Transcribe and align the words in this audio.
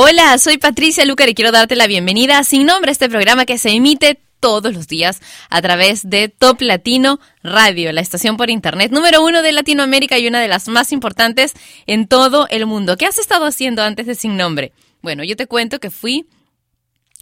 Hola, 0.00 0.38
soy 0.38 0.58
Patricia 0.58 1.04
Lucar 1.04 1.28
y 1.28 1.34
quiero 1.34 1.50
darte 1.50 1.74
la 1.74 1.88
bienvenida 1.88 2.38
a 2.38 2.44
Sin 2.44 2.66
Nombre, 2.66 2.92
este 2.92 3.08
programa 3.08 3.46
que 3.46 3.58
se 3.58 3.70
emite 3.70 4.20
todos 4.38 4.72
los 4.72 4.86
días 4.86 5.20
a 5.50 5.60
través 5.60 6.08
de 6.08 6.28
Top 6.28 6.60
Latino 6.60 7.18
Radio, 7.42 7.90
la 7.90 8.00
estación 8.00 8.36
por 8.36 8.48
internet 8.48 8.92
número 8.92 9.24
uno 9.24 9.42
de 9.42 9.50
Latinoamérica 9.50 10.16
y 10.16 10.28
una 10.28 10.40
de 10.40 10.46
las 10.46 10.68
más 10.68 10.92
importantes 10.92 11.52
en 11.88 12.06
todo 12.06 12.46
el 12.48 12.64
mundo. 12.66 12.96
¿Qué 12.96 13.06
has 13.06 13.18
estado 13.18 13.44
haciendo 13.44 13.82
antes 13.82 14.06
de 14.06 14.14
Sin 14.14 14.36
Nombre? 14.36 14.70
Bueno, 15.02 15.24
yo 15.24 15.34
te 15.34 15.48
cuento 15.48 15.80
que 15.80 15.90
fui 15.90 16.28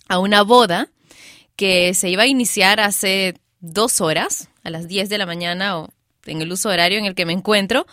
a 0.06 0.18
una 0.18 0.42
boda 0.42 0.90
que 1.56 1.94
se 1.94 2.10
iba 2.10 2.24
a 2.24 2.26
iniciar 2.26 2.80
hace 2.80 3.40
dos 3.58 4.02
horas, 4.02 4.50
a 4.64 4.68
las 4.68 4.86
10 4.86 5.08
de 5.08 5.16
la 5.16 5.24
mañana 5.24 5.78
o 5.78 5.88
en 6.26 6.42
el 6.42 6.52
uso 6.52 6.68
horario 6.68 6.98
en 6.98 7.06
el 7.06 7.14
que 7.14 7.24
me 7.24 7.32
encuentro, 7.32 7.86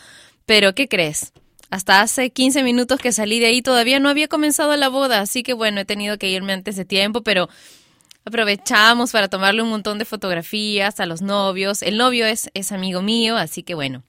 pero 0.45 0.75
¿qué 0.75 0.89
crees? 0.89 1.31
Hasta 1.73 2.01
hace 2.01 2.29
15 2.29 2.61
minutos 2.61 2.99
que 2.99 3.11
salí 3.11 3.39
de 3.39 3.47
ahí 3.47 3.63
todavía 3.63 3.99
no 3.99 4.07
había 4.07 4.27
comenzado 4.27 4.75
la 4.75 4.89
boda, 4.89 5.21
así 5.21 5.41
que 5.41 5.53
bueno, 5.53 5.81
he 5.81 5.85
tenido 5.85 6.19
que 6.19 6.29
irme 6.29 6.53
antes 6.53 6.75
de 6.75 6.85
tiempo, 6.85 7.23
pero 7.23 7.49
aprovechamos 8.25 9.11
para 9.11 9.27
tomarle 9.27 9.63
un 9.63 9.69
montón 9.69 9.97
de 9.97 10.05
fotografías 10.05 10.99
a 10.99 11.07
los 11.07 11.23
novios. 11.23 11.81
El 11.81 11.97
novio 11.97 12.27
es, 12.27 12.51
es 12.53 12.71
amigo 12.71 13.01
mío, 13.01 13.37
así 13.37 13.63
que 13.63 13.73
bueno, 13.73 14.03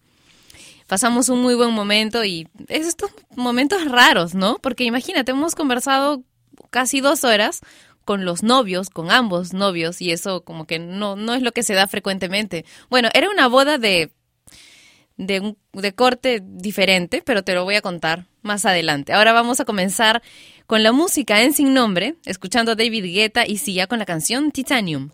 pasamos 0.89 1.31
un 1.31 1.41
muy 1.41 1.55
buen 1.55 1.71
momento 1.71 2.23
y 2.23 2.49
es 2.69 2.87
estos 2.87 3.11
momentos 3.35 3.83
raros, 3.87 4.35
¿no? 4.35 4.59
Porque 4.59 4.85
imagínate, 4.85 5.33
hemos 5.33 5.55
conversado 5.55 6.23
casi 6.69 7.01
dos 7.01 7.25
horas 7.25 7.61
con 8.05 8.27
los 8.27 8.43
novios, 8.43 8.91
con 8.91 9.11
ambos 9.11 9.55
novios, 9.55 10.03
y 10.03 10.11
eso 10.11 10.45
como 10.45 10.67
que 10.67 10.79
no, 10.79 11.17
no 11.17 11.33
es 11.33 11.41
lo 11.41 11.53
que 11.53 11.63
se 11.63 11.73
da 11.73 11.87
frecuentemente. 11.87 12.67
Bueno, 12.91 13.09
era 13.15 13.31
una 13.31 13.49
boda 13.49 13.79
de 13.79 14.13
de, 15.17 15.41
un, 15.41 15.59
de 15.73 15.95
corte 15.95 16.43
diferente, 16.45 17.23
pero 17.25 17.43
te 17.43 17.55
lo 17.55 17.65
voy 17.65 17.77
a 17.77 17.83
contar 17.83 18.27
más 18.43 18.67
adelante. 18.67 19.13
Ahora 19.13 19.33
vamos 19.33 19.61
a 19.61 19.65
comenzar 19.65 20.23
con 20.67 20.83
la 20.83 20.93
música 20.93 21.43
en 21.43 21.53
sin 21.53 21.75
nombre, 21.75 22.17
escuchando 22.25 22.73
a 22.73 22.75
David 22.75 23.05
Guetta 23.05 23.47
y 23.47 23.59
Sia 23.59 23.87
con 23.87 23.99
la 23.99 24.07
canción 24.07 24.51
Titanium. 24.51 25.11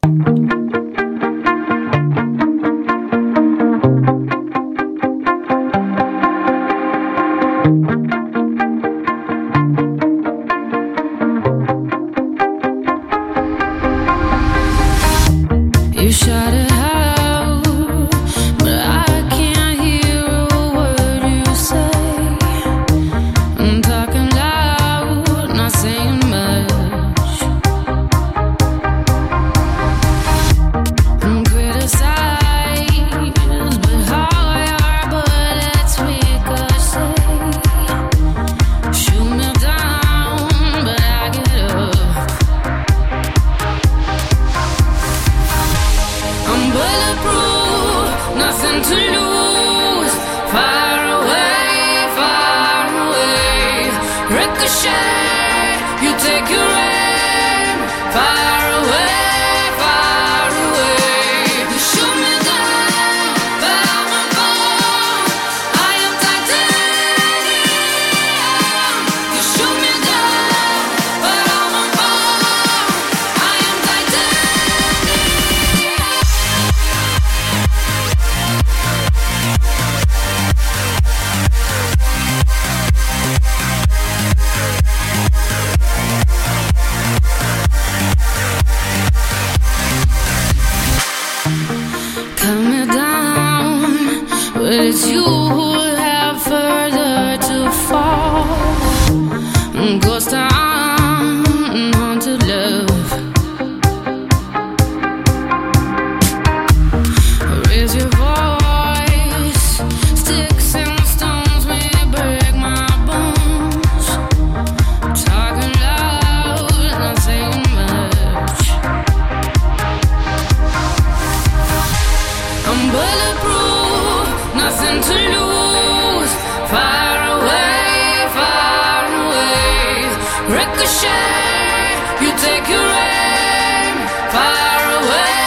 shame, 131.01 131.99
you 132.23 132.31
take 132.37 132.69
your 132.69 132.89
aim 132.93 133.97
far 134.33 134.83
away. 135.01 135.40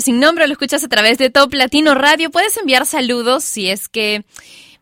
Sin 0.00 0.20
nombre, 0.20 0.46
lo 0.46 0.52
escuchas 0.52 0.84
a 0.84 0.88
través 0.88 1.16
de 1.16 1.30
Top 1.30 1.54
Latino 1.54 1.94
Radio. 1.94 2.30
Puedes 2.30 2.56
enviar 2.56 2.84
saludos 2.84 3.44
si 3.44 3.70
es 3.70 3.88
que 3.88 4.24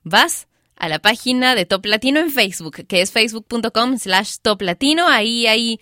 vas 0.03 0.49
a 0.77 0.89
la 0.89 0.99
página 0.99 1.55
de 1.55 1.67
Top 1.67 1.87
Latino 1.87 2.19
en 2.19 2.31
Facebook, 2.31 2.85
que 2.87 3.01
es 3.01 3.13
facebook.com 3.13 3.97
slash 3.99 4.37
Top 4.43 4.63
Latino. 4.63 5.07
Ahí 5.07 5.47
hay, 5.47 5.79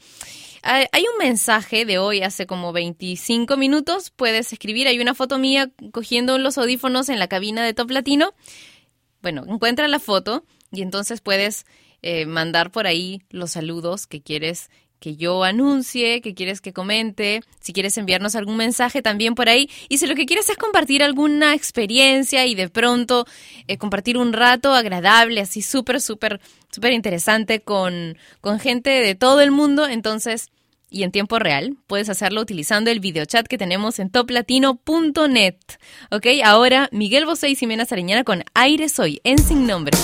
hay 0.62 1.02
un 1.02 1.18
mensaje 1.18 1.86
de 1.86 1.98
hoy 1.98 2.22
hace 2.22 2.46
como 2.46 2.72
25 2.72 3.56
minutos. 3.56 4.10
Puedes 4.10 4.52
escribir, 4.52 4.86
hay 4.86 5.00
una 5.00 5.14
foto 5.14 5.38
mía 5.38 5.70
cogiendo 5.92 6.36
los 6.36 6.58
audífonos 6.58 7.08
en 7.08 7.18
la 7.18 7.28
cabina 7.28 7.64
de 7.64 7.72
Top 7.72 7.90
Latino. 7.90 8.34
Bueno, 9.22 9.44
encuentra 9.48 9.88
la 9.88 9.98
foto 9.98 10.44
y 10.70 10.82
entonces 10.82 11.22
puedes 11.22 11.64
eh, 12.02 12.26
mandar 12.26 12.70
por 12.70 12.86
ahí 12.86 13.22
los 13.30 13.52
saludos 13.52 14.06
que 14.06 14.20
quieres 14.20 14.68
que 15.02 15.16
yo 15.16 15.42
anuncie, 15.42 16.20
que 16.20 16.32
quieres 16.32 16.60
que 16.60 16.72
comente, 16.72 17.42
si 17.60 17.72
quieres 17.72 17.98
enviarnos 17.98 18.36
algún 18.36 18.56
mensaje 18.56 19.02
también 19.02 19.34
por 19.34 19.48
ahí. 19.48 19.68
Y 19.88 19.98
si 19.98 20.06
lo 20.06 20.14
que 20.14 20.26
quieres 20.26 20.48
es 20.48 20.56
compartir 20.56 21.02
alguna 21.02 21.54
experiencia 21.54 22.46
y 22.46 22.54
de 22.54 22.68
pronto 22.68 23.26
eh, 23.66 23.78
compartir 23.78 24.16
un 24.16 24.32
rato 24.32 24.72
agradable, 24.72 25.40
así 25.40 25.60
súper, 25.60 26.00
súper, 26.00 26.40
súper 26.70 26.92
interesante 26.92 27.60
con, 27.60 28.16
con 28.40 28.60
gente 28.60 28.90
de 28.90 29.16
todo 29.16 29.40
el 29.40 29.50
mundo, 29.50 29.88
entonces 29.88 30.52
y 30.88 31.02
en 31.02 31.10
tiempo 31.10 31.40
real. 31.40 31.76
Puedes 31.88 32.08
hacerlo 32.08 32.40
utilizando 32.40 32.90
el 32.90 33.00
videochat 33.00 33.48
que 33.48 33.58
tenemos 33.58 33.98
en 33.98 34.10
toplatino.net. 34.10 35.56
Ok, 36.12 36.26
ahora 36.44 36.88
Miguel 36.92 37.26
Bosé 37.26 37.48
y 37.48 37.56
Ximena 37.56 37.86
Sariñana 37.86 38.22
con 38.22 38.44
Aire 38.54 38.88
Soy 38.88 39.20
en 39.24 39.38
Sin 39.38 39.66
Nombre. 39.66 39.98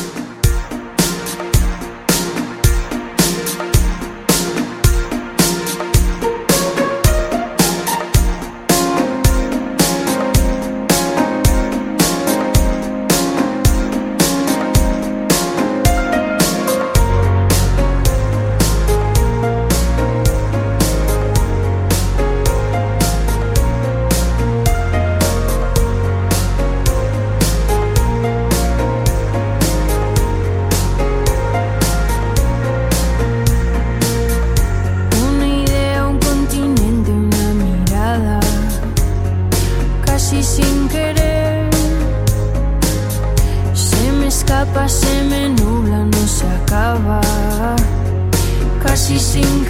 sing 49.28 49.67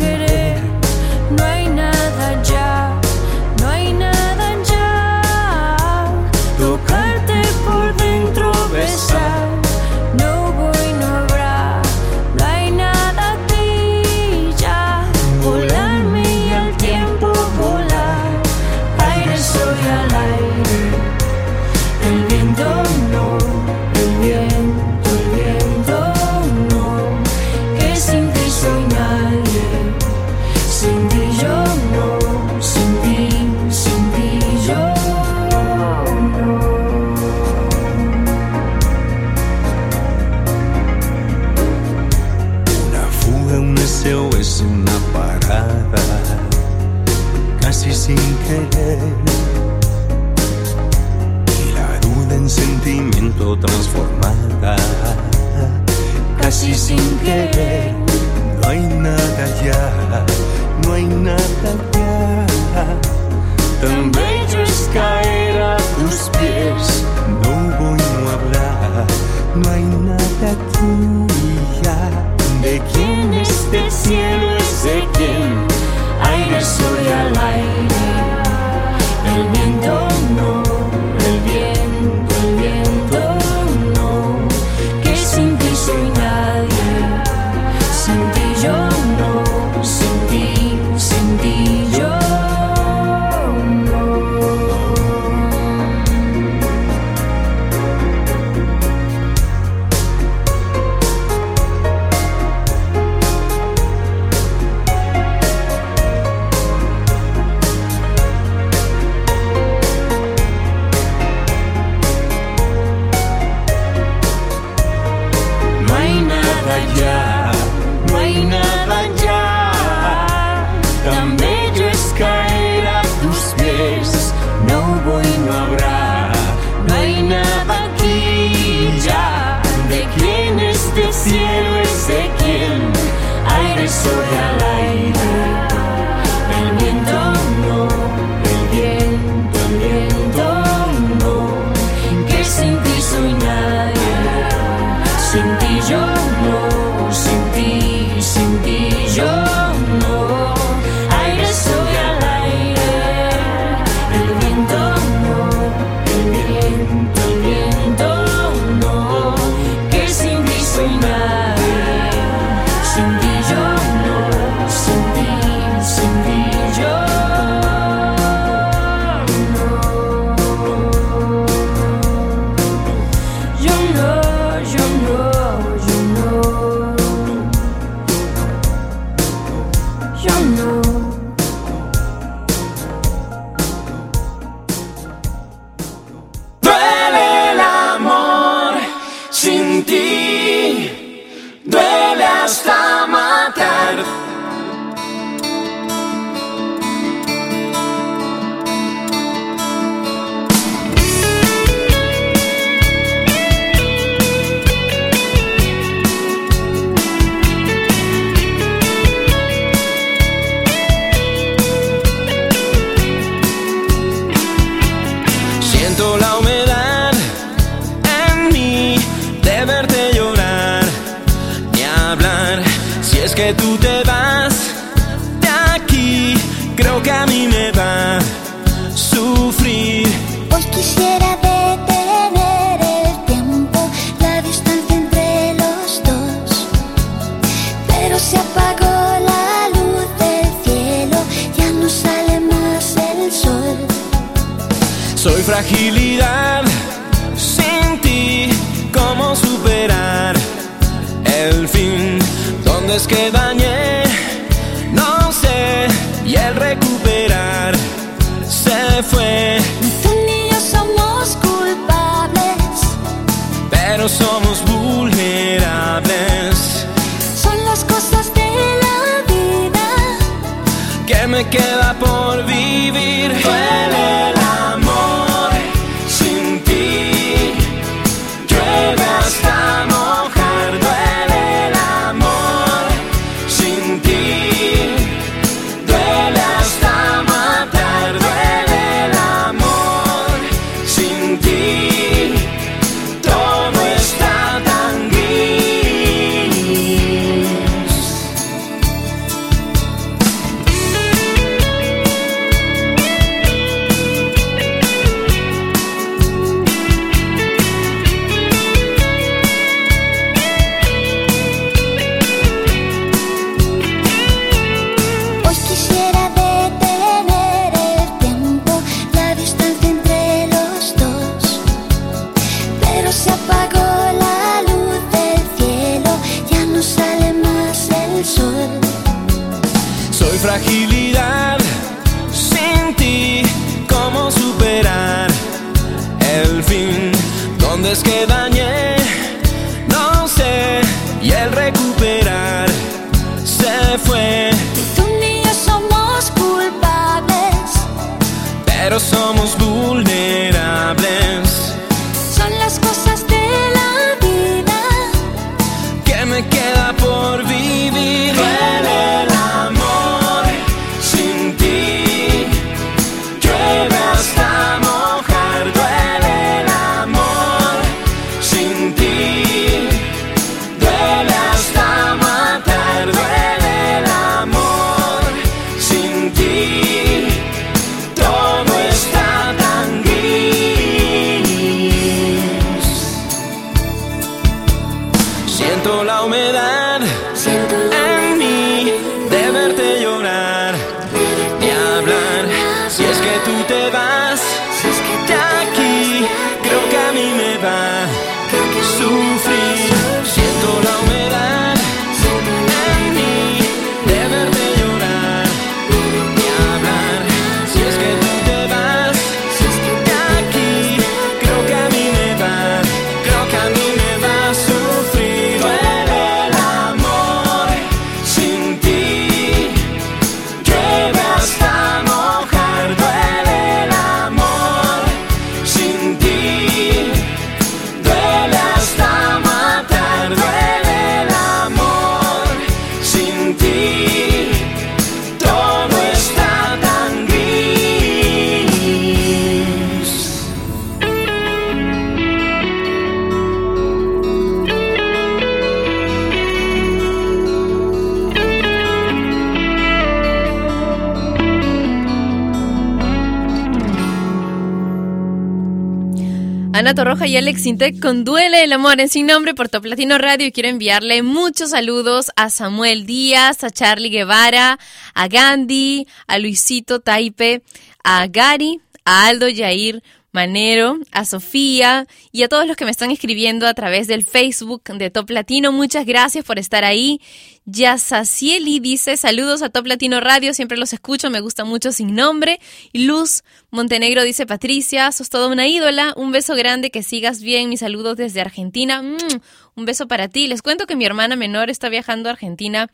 Alex 457.48 457.64
Intec 457.64 457.98
con 457.98 458.24
Duele 458.24 458.62
el 458.62 458.74
Amor 458.74 459.00
en 459.00 459.08
Sin 459.08 459.24
Nombre 459.24 459.54
por 459.54 459.70
Top 459.70 459.86
Latino 459.86 460.18
Radio 460.18 460.46
y 460.46 460.52
quiero 460.52 460.68
enviarle 460.68 461.22
muchos 461.22 461.70
saludos 461.70 462.30
a 462.36 462.50
Samuel 462.50 463.06
Díaz, 463.06 463.64
a 463.64 463.70
Charlie 463.70 464.10
Guevara, 464.10 464.78
a 465.14 465.28
Gandhi, 465.28 466.06
a 466.26 466.38
Luisito 466.38 467.00
Taipe, 467.00 467.62
a 468.04 468.26
Gary, 468.26 468.82
a 469.06 469.28
Aldo 469.28 469.48
Yair 469.48 470.02
Manero, 470.38 471.00
a 471.10 471.24
Sofía 471.24 472.06
y 472.30 472.44
a 472.44 472.48
todos 472.48 472.64
los 472.64 472.76
que 472.76 472.84
me 472.84 472.92
están 472.92 473.10
escribiendo 473.10 473.66
a 473.66 473.74
través 473.74 474.06
del 474.06 474.24
Facebook 474.24 474.84
de 474.84 475.10
Top 475.10 475.28
Latino. 475.30 475.72
Muchas 475.72 476.06
gracias 476.06 476.44
por 476.44 476.60
estar 476.60 476.84
ahí. 476.84 477.20
Yasacieli 477.64 478.78
dice 478.78 479.16
saludos 479.16 479.62
a 479.62 479.68
Top 479.68 479.88
Latino 479.88 480.20
Radio, 480.20 480.54
siempre 480.54 480.78
los 480.78 480.92
escucho, 480.92 481.28
me 481.28 481.40
gusta 481.40 481.64
mucho 481.64 481.90
sin 481.90 482.14
nombre. 482.14 482.60
Luz 482.92 483.42
Montenegro 483.72 484.22
dice 484.22 484.46
Patricia, 484.46 485.10
sos 485.10 485.28
toda 485.28 485.48
una 485.48 485.66
ídola, 485.66 486.14
un 486.16 486.30
beso 486.30 486.54
grande, 486.54 486.92
que 486.92 487.02
sigas 487.02 487.42
bien, 487.42 487.68
mis 487.68 487.80
saludos 487.80 488.16
desde 488.16 488.40
Argentina. 488.40 489.02
Mm, 489.02 489.40
un 489.74 489.84
beso 489.86 490.06
para 490.06 490.28
ti. 490.28 490.46
Les 490.46 490.62
cuento 490.62 490.86
que 490.86 490.94
mi 490.94 491.04
hermana 491.04 491.34
menor 491.34 491.68
está 491.68 491.88
viajando 491.88 492.28
a 492.28 492.34
Argentina 492.34 492.92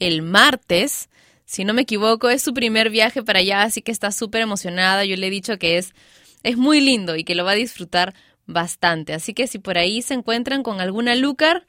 el 0.00 0.22
martes. 0.22 1.08
Si 1.44 1.64
no 1.64 1.72
me 1.72 1.82
equivoco, 1.82 2.30
es 2.30 2.42
su 2.42 2.52
primer 2.52 2.90
viaje 2.90 3.22
para 3.22 3.38
allá, 3.38 3.62
así 3.62 3.80
que 3.80 3.92
está 3.92 4.10
súper 4.10 4.40
emocionada. 4.40 5.04
Yo 5.04 5.14
le 5.16 5.28
he 5.28 5.30
dicho 5.30 5.56
que 5.56 5.78
es, 5.78 5.94
es 6.44 6.56
muy 6.56 6.80
lindo 6.80 7.16
y 7.16 7.24
que 7.24 7.34
lo 7.34 7.44
va 7.44 7.52
a 7.52 7.56
disfrutar 7.56 8.14
bastante. 8.46 9.12
Así 9.12 9.34
que 9.34 9.48
si 9.48 9.58
por 9.58 9.78
ahí 9.78 10.02
se 10.02 10.14
encuentran 10.14 10.62
con 10.62 10.80
alguna 10.80 11.16
Lucar, 11.16 11.66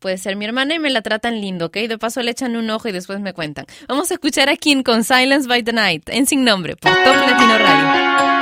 puede 0.00 0.18
ser 0.18 0.36
mi 0.36 0.44
hermana 0.44 0.74
y 0.74 0.78
me 0.78 0.90
la 0.90 1.00
tratan 1.00 1.40
lindo, 1.40 1.66
¿ok? 1.66 1.76
De 1.78 1.96
paso 1.96 2.22
le 2.22 2.32
echan 2.32 2.56
un 2.56 2.68
ojo 2.68 2.88
y 2.88 2.92
después 2.92 3.20
me 3.20 3.32
cuentan. 3.32 3.64
Vamos 3.88 4.10
a 4.10 4.14
escuchar 4.14 4.50
a 4.50 4.56
Kim 4.56 4.82
con 4.82 5.04
Silence 5.04 5.48
by 5.48 5.62
the 5.62 5.72
Night, 5.72 6.08
en 6.10 6.26
Sin 6.26 6.44
Nombre, 6.44 6.76
por 6.76 6.92
Top 6.92 7.16
Latino 7.16 7.58
Radio. 7.58 8.33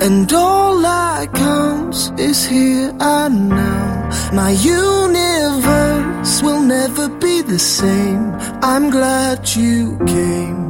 And 0.00 0.32
all 0.32 0.80
that 0.80 1.32
counts 1.34 2.10
is 2.16 2.46
here 2.46 2.92
and 3.00 3.48
now. 3.50 4.30
My 4.32 4.50
universe 4.50 6.42
will 6.42 6.62
never 6.62 7.08
be 7.08 7.42
the 7.42 7.58
same. 7.58 8.32
I'm 8.62 8.90
glad 8.90 9.48
you 9.54 9.98
came. 10.06 10.69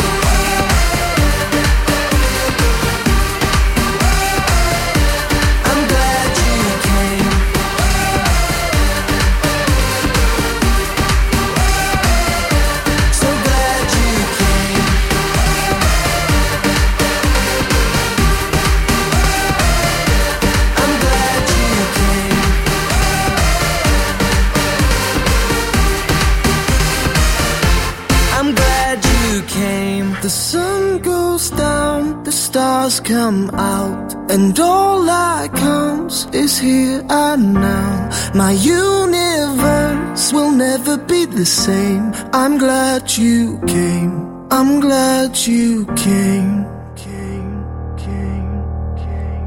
Stars 32.91 32.99
come 32.99 33.49
out, 33.51 34.15
and 34.31 34.59
all 34.59 35.03
that 35.05 35.53
counts 35.53 36.27
is 36.33 36.59
here 36.59 37.03
and 37.09 37.53
now. 37.53 38.09
My 38.35 38.51
universe 38.51 40.33
will 40.33 40.51
never 40.51 40.97
be 40.97 41.25
the 41.25 41.45
same. 41.45 42.11
I'm 42.33 42.57
glad 42.57 43.17
you 43.17 43.59
came. 43.67 44.47
I'm 44.51 44.79
glad 44.79 45.37
you 45.37 45.85
came. 45.95 46.71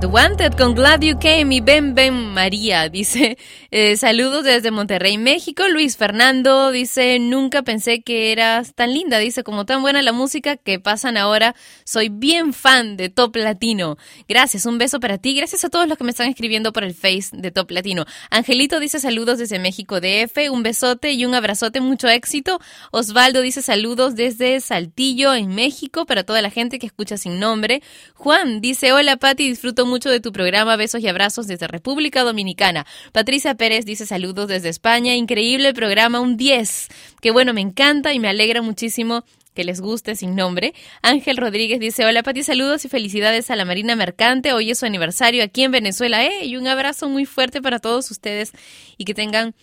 The 0.05 0.11
Wanted 0.11 0.59
con 0.59 0.75
Glad 0.75 1.03
You 1.03 1.17
Came 1.19 1.55
y 1.55 1.61
Ben 1.61 1.95
Ben 1.95 2.13
María 2.35 2.91
dice 2.91 3.39
eh, 3.77 3.97
saludos 3.97 4.45
desde 4.45 4.71
Monterrey, 4.71 5.19
México. 5.19 5.67
Luis 5.67 5.97
Fernando 5.97 6.71
dice 6.71 7.19
nunca 7.19 7.65
pensé 7.65 8.03
que 8.03 8.31
eras 8.31 8.73
tan 8.73 8.95
linda, 8.95 9.19
dice 9.19 9.43
como 9.43 9.67
tan 9.67 9.83
buena 9.83 10.01
la 10.01 10.13
música 10.13 10.57
que 10.57 10.79
pasan 10.79 11.17
ahora. 11.17 11.57
Soy 11.83 12.09
bien 12.09 12.53
fan 12.53 12.97
de 12.97 13.09
Top 13.09 13.35
Latino. 13.35 13.97
Gracias, 14.29 14.67
un 14.67 14.79
beso 14.79 15.01
para 15.01 15.19
ti. 15.19 15.35
Gracias 15.35 15.65
a 15.65 15.71
todos 15.71 15.89
los 15.89 15.99
que 15.99 16.05
me 16.05 16.13
están 16.13 16.29
escribiendo 16.29 16.73
por 16.73 16.85
el 16.85 16.95
Face 16.95 17.31
de 17.33 17.51
Top 17.51 17.69
Latino. 17.73 18.05
Angelito 18.31 18.79
dice 18.79 19.01
saludos 19.01 19.39
desde 19.39 19.59
México 19.59 20.01
DF, 20.01 20.53
un 20.53 20.63
besote 20.63 21.11
y 21.11 21.25
un 21.25 21.35
abrazote, 21.35 21.81
mucho 21.81 22.07
éxito. 22.07 22.61
Osvaldo 22.93 23.41
dice 23.41 23.61
saludos 23.61 24.15
desde 24.15 24.61
Saltillo 24.61 25.35
en 25.35 25.49
México 25.49 26.07
para 26.07 26.23
toda 26.23 26.43
la 26.43 26.51
gente 26.51 26.79
que 26.79 26.87
escucha 26.87 27.17
sin 27.17 27.41
nombre. 27.41 27.83
Juan 28.15 28.61
dice 28.61 28.93
hola 28.93 29.17
Pati, 29.17 29.49
disfruto 29.49 29.85
mucho 29.85 30.11
de 30.11 30.21
tu 30.21 30.31
programa, 30.31 30.77
besos 30.77 31.03
y 31.03 31.09
abrazos 31.09 31.49
desde 31.49 31.67
República 31.67 32.23
Dominicana. 32.23 32.87
Patricia 33.11 33.57
Pérez 33.57 33.64
dice 33.69 34.05
saludos 34.05 34.49
desde 34.49 34.69
España, 34.69 35.15
increíble 35.15 35.73
programa, 35.73 36.21
un 36.21 36.37
10. 36.37 36.89
Que 37.23 37.31
bueno, 37.31 37.55
me 37.55 37.63
encanta 37.63 38.13
y 38.13 38.19
me 38.19 38.29
alegra 38.29 38.61
muchísimo 38.61 39.25
que 39.55 39.65
les 39.65 39.81
guste 39.81 40.17
sin 40.17 40.35
nombre. 40.35 40.75
Ángel 41.01 41.39
Rodríguez 41.39 41.81
dice, 41.81 42.05
hola 42.05 42.23
Pati, 42.23 42.43
saludos 42.43 42.85
y 42.85 42.89
felicidades 42.89 43.51
a 43.51 43.57
la 43.57 43.65
Marina 43.65 43.97
Mercante. 43.97 44.53
Hoy 44.53 44.71
es 44.71 44.81
su 44.81 44.87
aniversario 44.87 45.43
aquí 45.43 45.63
en 45.63 45.71
Venezuela. 45.71 46.25
¡Eh! 46.25 46.45
Y 46.45 46.57
un 46.57 46.67
abrazo 46.67 47.09
muy 47.09 47.25
fuerte 47.25 47.63
para 47.63 47.79
todos 47.79 48.11
ustedes 48.11 48.53
y 48.99 49.07
que 49.07 49.15
tengan 49.15 49.55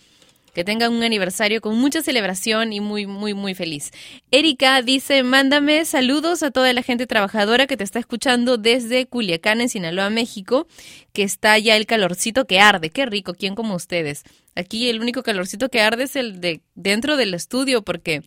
que 0.52 0.64
tengan 0.64 0.92
un 0.92 1.02
aniversario 1.02 1.60
con 1.60 1.76
mucha 1.76 2.02
celebración 2.02 2.72
y 2.72 2.80
muy, 2.80 3.06
muy, 3.06 3.34
muy 3.34 3.54
feliz. 3.54 3.90
Erika 4.30 4.82
dice, 4.82 5.22
mándame 5.22 5.84
saludos 5.84 6.42
a 6.42 6.50
toda 6.50 6.72
la 6.72 6.82
gente 6.82 7.06
trabajadora 7.06 7.66
que 7.66 7.76
te 7.76 7.84
está 7.84 7.98
escuchando 7.98 8.58
desde 8.58 9.06
Culiacán, 9.06 9.60
en 9.60 9.68
Sinaloa, 9.68 10.10
México, 10.10 10.66
que 11.12 11.22
está 11.22 11.58
ya 11.58 11.76
el 11.76 11.86
calorcito 11.86 12.46
que 12.46 12.60
arde. 12.60 12.90
Qué 12.90 13.06
rico, 13.06 13.34
¿quién 13.34 13.54
como 13.54 13.74
ustedes? 13.74 14.24
Aquí 14.54 14.88
el 14.88 15.00
único 15.00 15.22
calorcito 15.22 15.68
que 15.68 15.80
arde 15.80 16.04
es 16.04 16.16
el 16.16 16.40
de 16.40 16.60
dentro 16.74 17.16
del 17.16 17.34
estudio 17.34 17.82
porque 17.82 18.22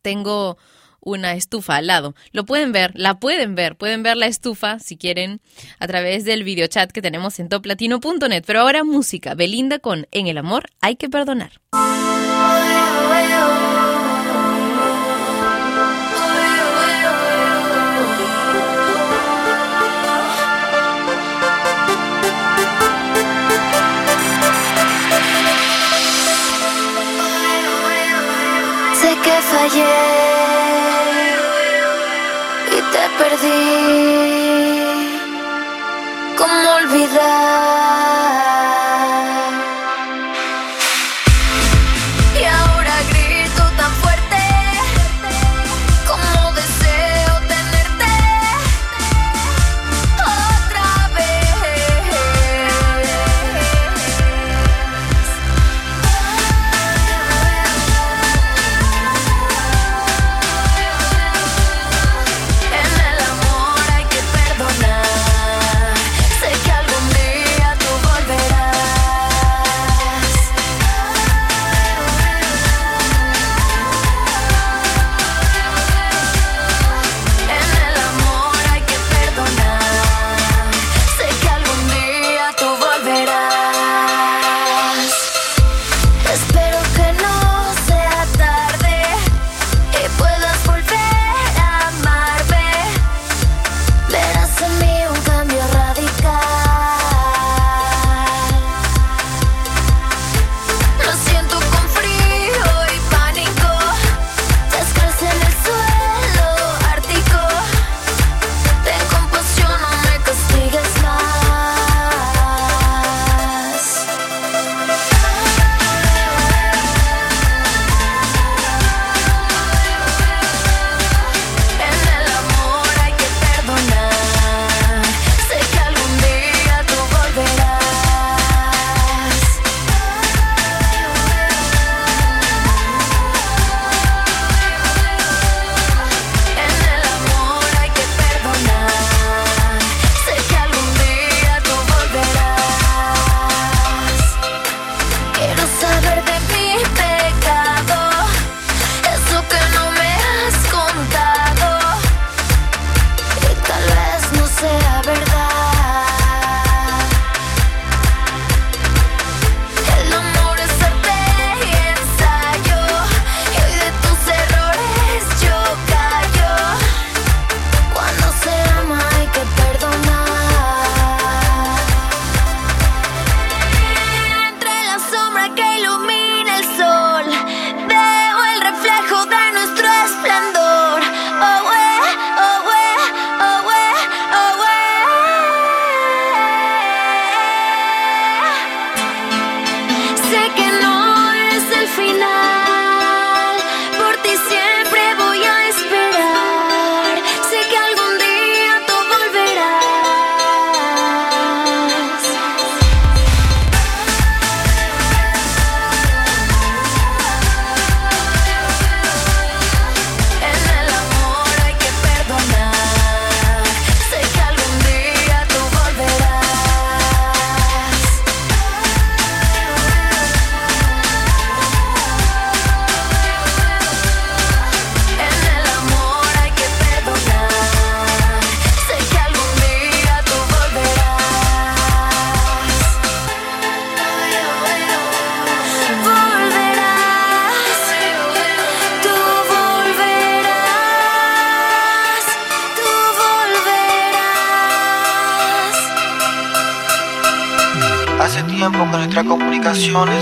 tengo 0.00 0.56
una 1.00 1.34
estufa 1.34 1.76
al 1.76 1.86
lado. 1.86 2.14
Lo 2.32 2.44
pueden 2.44 2.72
ver, 2.72 2.92
la 2.94 3.18
pueden 3.18 3.54
ver, 3.54 3.76
pueden 3.76 4.02
ver 4.02 4.16
la 4.16 4.26
estufa 4.26 4.78
si 4.78 4.96
quieren 4.96 5.40
a 5.78 5.86
través 5.86 6.24
del 6.24 6.44
videochat 6.44 6.90
que 6.92 7.02
tenemos 7.02 7.38
en 7.38 7.48
toplatino.net. 7.48 8.44
Pero 8.46 8.60
ahora 8.60 8.84
música, 8.84 9.34
Belinda 9.34 9.78
con 9.78 10.06
En 10.10 10.26
el 10.26 10.38
amor 10.38 10.66
hay 10.80 10.96
que 10.96 11.08
perdonar. 11.08 11.52
Sé 29.00 29.16
que 29.22 29.42
fallé 29.50 30.57
perdí. 33.18 34.88
¿Cómo 36.36 36.70
olvidar? 36.82 37.67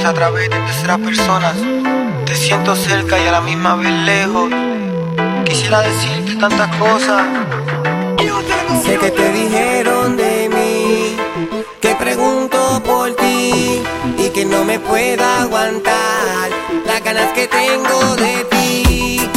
A 0.06 0.14
través 0.14 0.48
de 0.48 0.56
terceras 0.60 0.98
personas. 1.00 1.56
Te 2.26 2.34
siento 2.36 2.76
cerca 2.76 3.18
y 3.18 3.26
a 3.26 3.32
la 3.32 3.40
misma 3.40 3.74
vez 3.74 3.90
lejos. 3.90 4.50
Quisiera 5.44 5.80
decirte 5.80 6.36
tantas 6.36 6.74
cosas. 6.76 7.22
Sé 8.84 8.98
que 8.98 9.10
te 9.10 9.32
dijeron 9.32 10.16
de 10.16 10.48
mí, 10.48 11.16
que 11.80 11.96
pregunto 11.96 12.80
por 12.84 13.16
ti 13.16 13.82
y 14.16 14.28
que 14.30 14.44
no 14.44 14.64
me 14.64 14.78
pueda 14.78 15.42
aguantar 15.42 16.50
las 16.84 17.02
ganas 17.02 17.32
que 17.32 17.48
tengo 17.48 18.14
de 18.14 18.46
ti. 18.50 19.30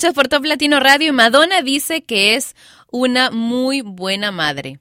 Escuchas 0.00 0.14
por 0.14 0.28
Top 0.28 0.46
Latino 0.46 0.80
Radio 0.80 1.08
y 1.08 1.12
Madonna 1.12 1.60
dice 1.60 2.00
que 2.00 2.34
es 2.34 2.56
una 2.90 3.30
muy 3.30 3.82
buena 3.82 4.32
madre. 4.32 4.80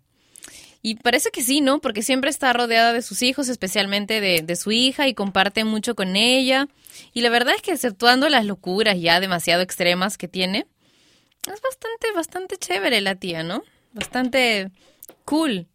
Y 0.82 0.96
parece 0.96 1.30
que 1.30 1.44
sí, 1.44 1.60
¿no? 1.60 1.82
Porque 1.82 2.04
siempre 2.04 2.30
está 2.30 2.54
rodeada 2.54 2.94
de 2.94 3.02
sus 3.02 3.22
hijos, 3.22 3.50
especialmente 3.50 4.22
de, 4.22 4.44
de 4.44 4.56
su 4.56 4.72
hija, 4.72 5.10
y 5.10 5.14
comparte 5.14 5.66
mucho 5.66 5.94
con 5.94 6.16
ella. 6.16 6.70
Y 7.12 7.20
la 7.20 7.30
verdad 7.30 7.54
es 7.54 7.62
que 7.62 7.74
exceptuando 7.74 8.30
las 8.30 8.46
locuras 8.46 8.98
ya 8.98 9.20
demasiado 9.20 9.62
extremas 9.62 10.18
que 10.18 10.30
tiene, 10.30 10.68
es 11.54 11.62
bastante, 11.62 12.14
bastante 12.16 12.56
chévere 12.56 13.02
la 13.02 13.16
tía, 13.16 13.44
¿no? 13.44 13.62
Bastante 13.92 14.72
cool, 15.26 15.68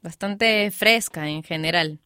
bastante 0.00 0.70
fresca 0.70 1.28
en 1.28 1.42
general. 1.42 1.98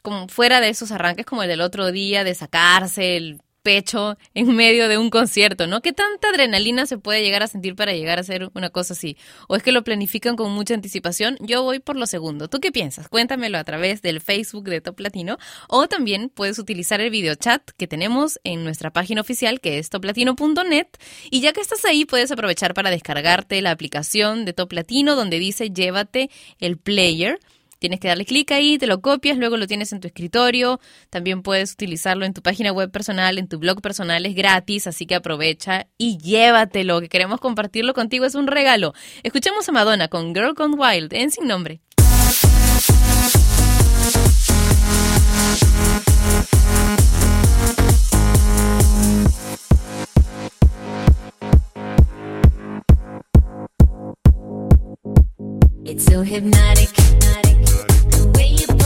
Como 0.00 0.28
fuera 0.28 0.62
de 0.62 0.70
esos 0.70 0.90
arranques 0.90 1.26
como 1.26 1.42
el 1.42 1.50
del 1.50 1.60
otro 1.60 1.92
día, 1.92 2.24
de 2.24 2.34
sacarse 2.34 3.18
el 3.18 3.42
pecho 3.64 4.16
en 4.34 4.54
medio 4.54 4.88
de 4.88 4.98
un 4.98 5.10
concierto, 5.10 5.66
¿no? 5.66 5.80
¿Qué 5.80 5.92
tanta 5.92 6.28
adrenalina 6.28 6.86
se 6.86 6.98
puede 6.98 7.22
llegar 7.22 7.42
a 7.42 7.48
sentir 7.48 7.74
para 7.74 7.92
llegar 7.94 8.18
a 8.18 8.20
hacer 8.20 8.50
una 8.54 8.70
cosa 8.70 8.92
así? 8.92 9.16
¿O 9.48 9.56
es 9.56 9.62
que 9.62 9.72
lo 9.72 9.82
planifican 9.82 10.36
con 10.36 10.52
mucha 10.52 10.74
anticipación? 10.74 11.36
Yo 11.40 11.62
voy 11.62 11.80
por 11.80 11.96
lo 11.96 12.06
segundo. 12.06 12.48
¿Tú 12.48 12.60
qué 12.60 12.70
piensas? 12.70 13.08
Cuéntamelo 13.08 13.58
a 13.58 13.64
través 13.64 14.02
del 14.02 14.20
Facebook 14.20 14.68
de 14.68 14.82
Top 14.82 15.00
Latino 15.00 15.38
o 15.68 15.88
también 15.88 16.28
puedes 16.28 16.58
utilizar 16.58 17.00
el 17.00 17.10
video 17.10 17.34
chat 17.34 17.62
que 17.78 17.88
tenemos 17.88 18.38
en 18.44 18.62
nuestra 18.64 18.92
página 18.92 19.22
oficial 19.22 19.60
que 19.60 19.78
es 19.78 19.88
toplatino.net 19.88 20.88
y 21.30 21.40
ya 21.40 21.54
que 21.54 21.62
estás 21.62 21.84
ahí 21.86 22.04
puedes 22.04 22.30
aprovechar 22.30 22.74
para 22.74 22.90
descargarte 22.90 23.62
la 23.62 23.70
aplicación 23.70 24.44
de 24.44 24.52
Top 24.52 24.72
Latino 24.72 25.16
donde 25.16 25.38
dice 25.38 25.70
llévate 25.70 26.30
el 26.60 26.76
player 26.76 27.40
Tienes 27.84 28.00
que 28.00 28.08
darle 28.08 28.24
clic 28.24 28.50
ahí, 28.50 28.78
te 28.78 28.86
lo 28.86 29.02
copias, 29.02 29.36
luego 29.36 29.58
lo 29.58 29.66
tienes 29.66 29.92
en 29.92 30.00
tu 30.00 30.06
escritorio. 30.06 30.80
También 31.10 31.42
puedes 31.42 31.74
utilizarlo 31.74 32.24
en 32.24 32.32
tu 32.32 32.40
página 32.40 32.72
web 32.72 32.90
personal, 32.90 33.36
en 33.36 33.46
tu 33.46 33.58
blog 33.58 33.82
personal, 33.82 34.24
es 34.24 34.34
gratis, 34.34 34.86
así 34.86 35.04
que 35.04 35.14
aprovecha 35.14 35.86
y 35.98 36.16
llévatelo, 36.16 37.02
que 37.02 37.10
queremos 37.10 37.40
compartirlo 37.40 37.92
contigo, 37.92 38.24
es 38.24 38.36
un 38.36 38.46
regalo. 38.46 38.94
Escuchemos 39.22 39.68
a 39.68 39.72
Madonna 39.72 40.08
con 40.08 40.34
Girl 40.34 40.54
Gone 40.54 40.76
Wild 40.76 41.12
en 41.12 41.30
Sin 41.30 41.46
Nombre. 41.46 41.82
It's 55.94 56.06
so 56.06 56.22
hypnotic. 56.22 56.92
The 58.10 58.32
way 58.34 58.48
you 58.48 58.83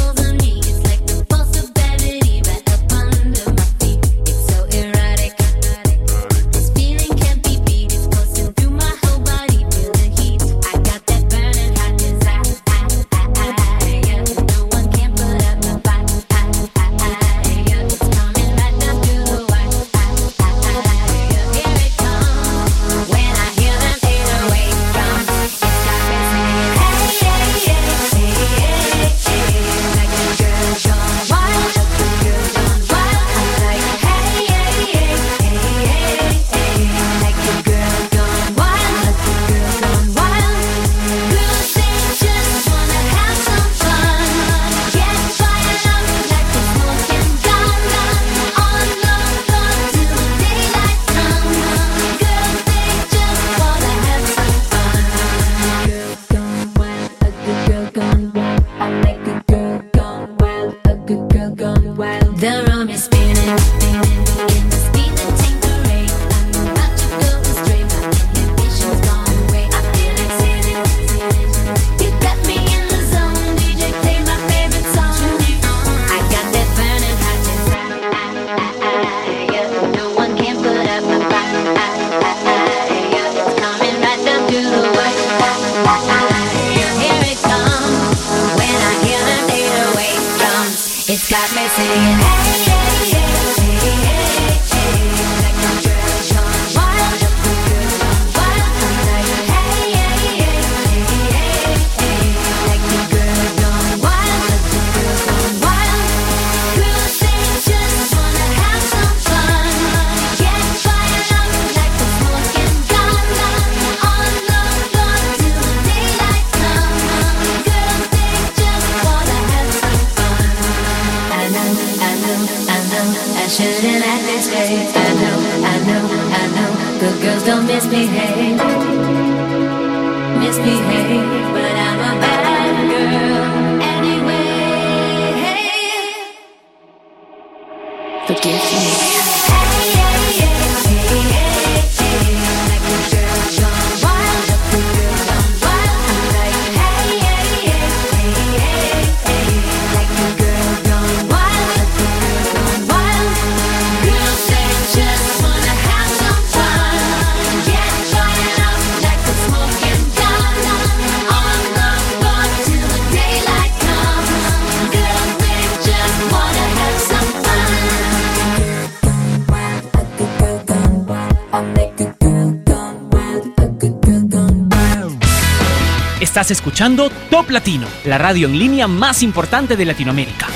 Estás 176.29 176.51
escuchando 176.51 177.09
Top 177.31 177.49
Latino, 177.49 177.87
la 178.05 178.19
radio 178.19 178.49
en 178.49 178.59
línea 178.59 178.87
más 178.87 179.23
importante 179.23 179.77
de 179.79 179.87
Latinoamérica. 179.87 180.49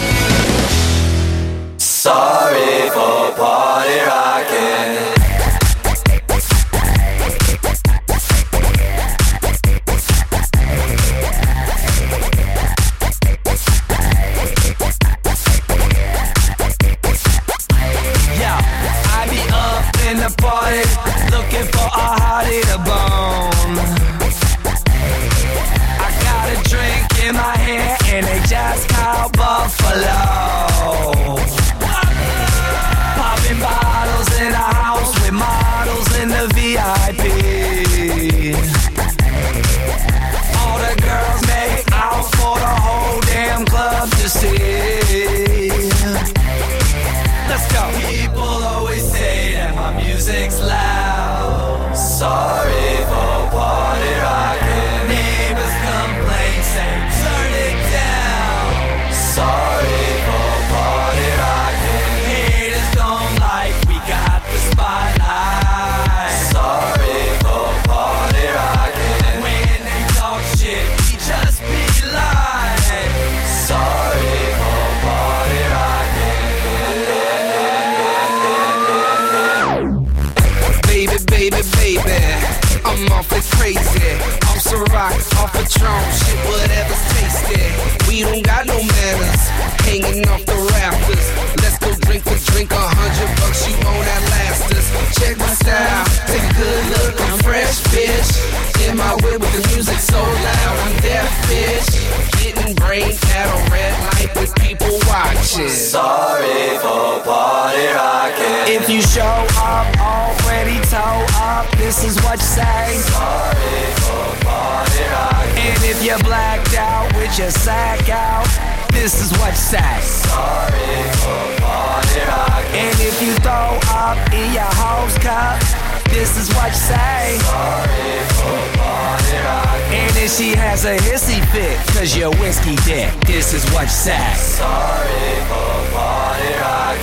Your 117.43 117.51
sack 117.51 118.09
out, 118.09 118.47
this 118.93 119.21
is 119.21 119.37
what 119.39 119.51
you 119.51 119.57
say. 119.75 120.01
Sorry 120.01 121.03
for 121.23 121.43
party 121.61 122.21
rocking. 122.31 122.81
And 122.87 122.97
if 123.01 123.21
you 123.21 123.35
throw 123.43 123.81
up 123.91 124.17
in 124.33 124.53
your 124.53 124.73
house 124.79 125.19
cup, 125.19 125.59
this 126.07 126.39
is 126.39 126.55
what 126.55 126.71
you 126.71 126.79
say. 126.79 127.39
Sorry 127.43 128.15
for 128.39 128.79
party 128.79 129.37
rocking. 129.43 130.07
And 130.07 130.17
if 130.19 130.31
she 130.31 130.55
has 130.55 130.85
a 130.85 130.97
hissy 130.99 131.43
fit, 131.51 131.77
cause 131.97 132.17
you're 132.17 132.31
whiskey 132.39 132.77
dick, 132.87 133.11
this 133.27 133.55
is 133.55 133.65
what 133.73 133.85
you 133.85 133.99
say. 134.07 134.35
Sorry 134.37 135.35
for 135.51 135.99
party 135.99 136.53
oh, 136.63 137.03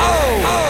oh, 0.00 0.46
oh, 0.46 0.69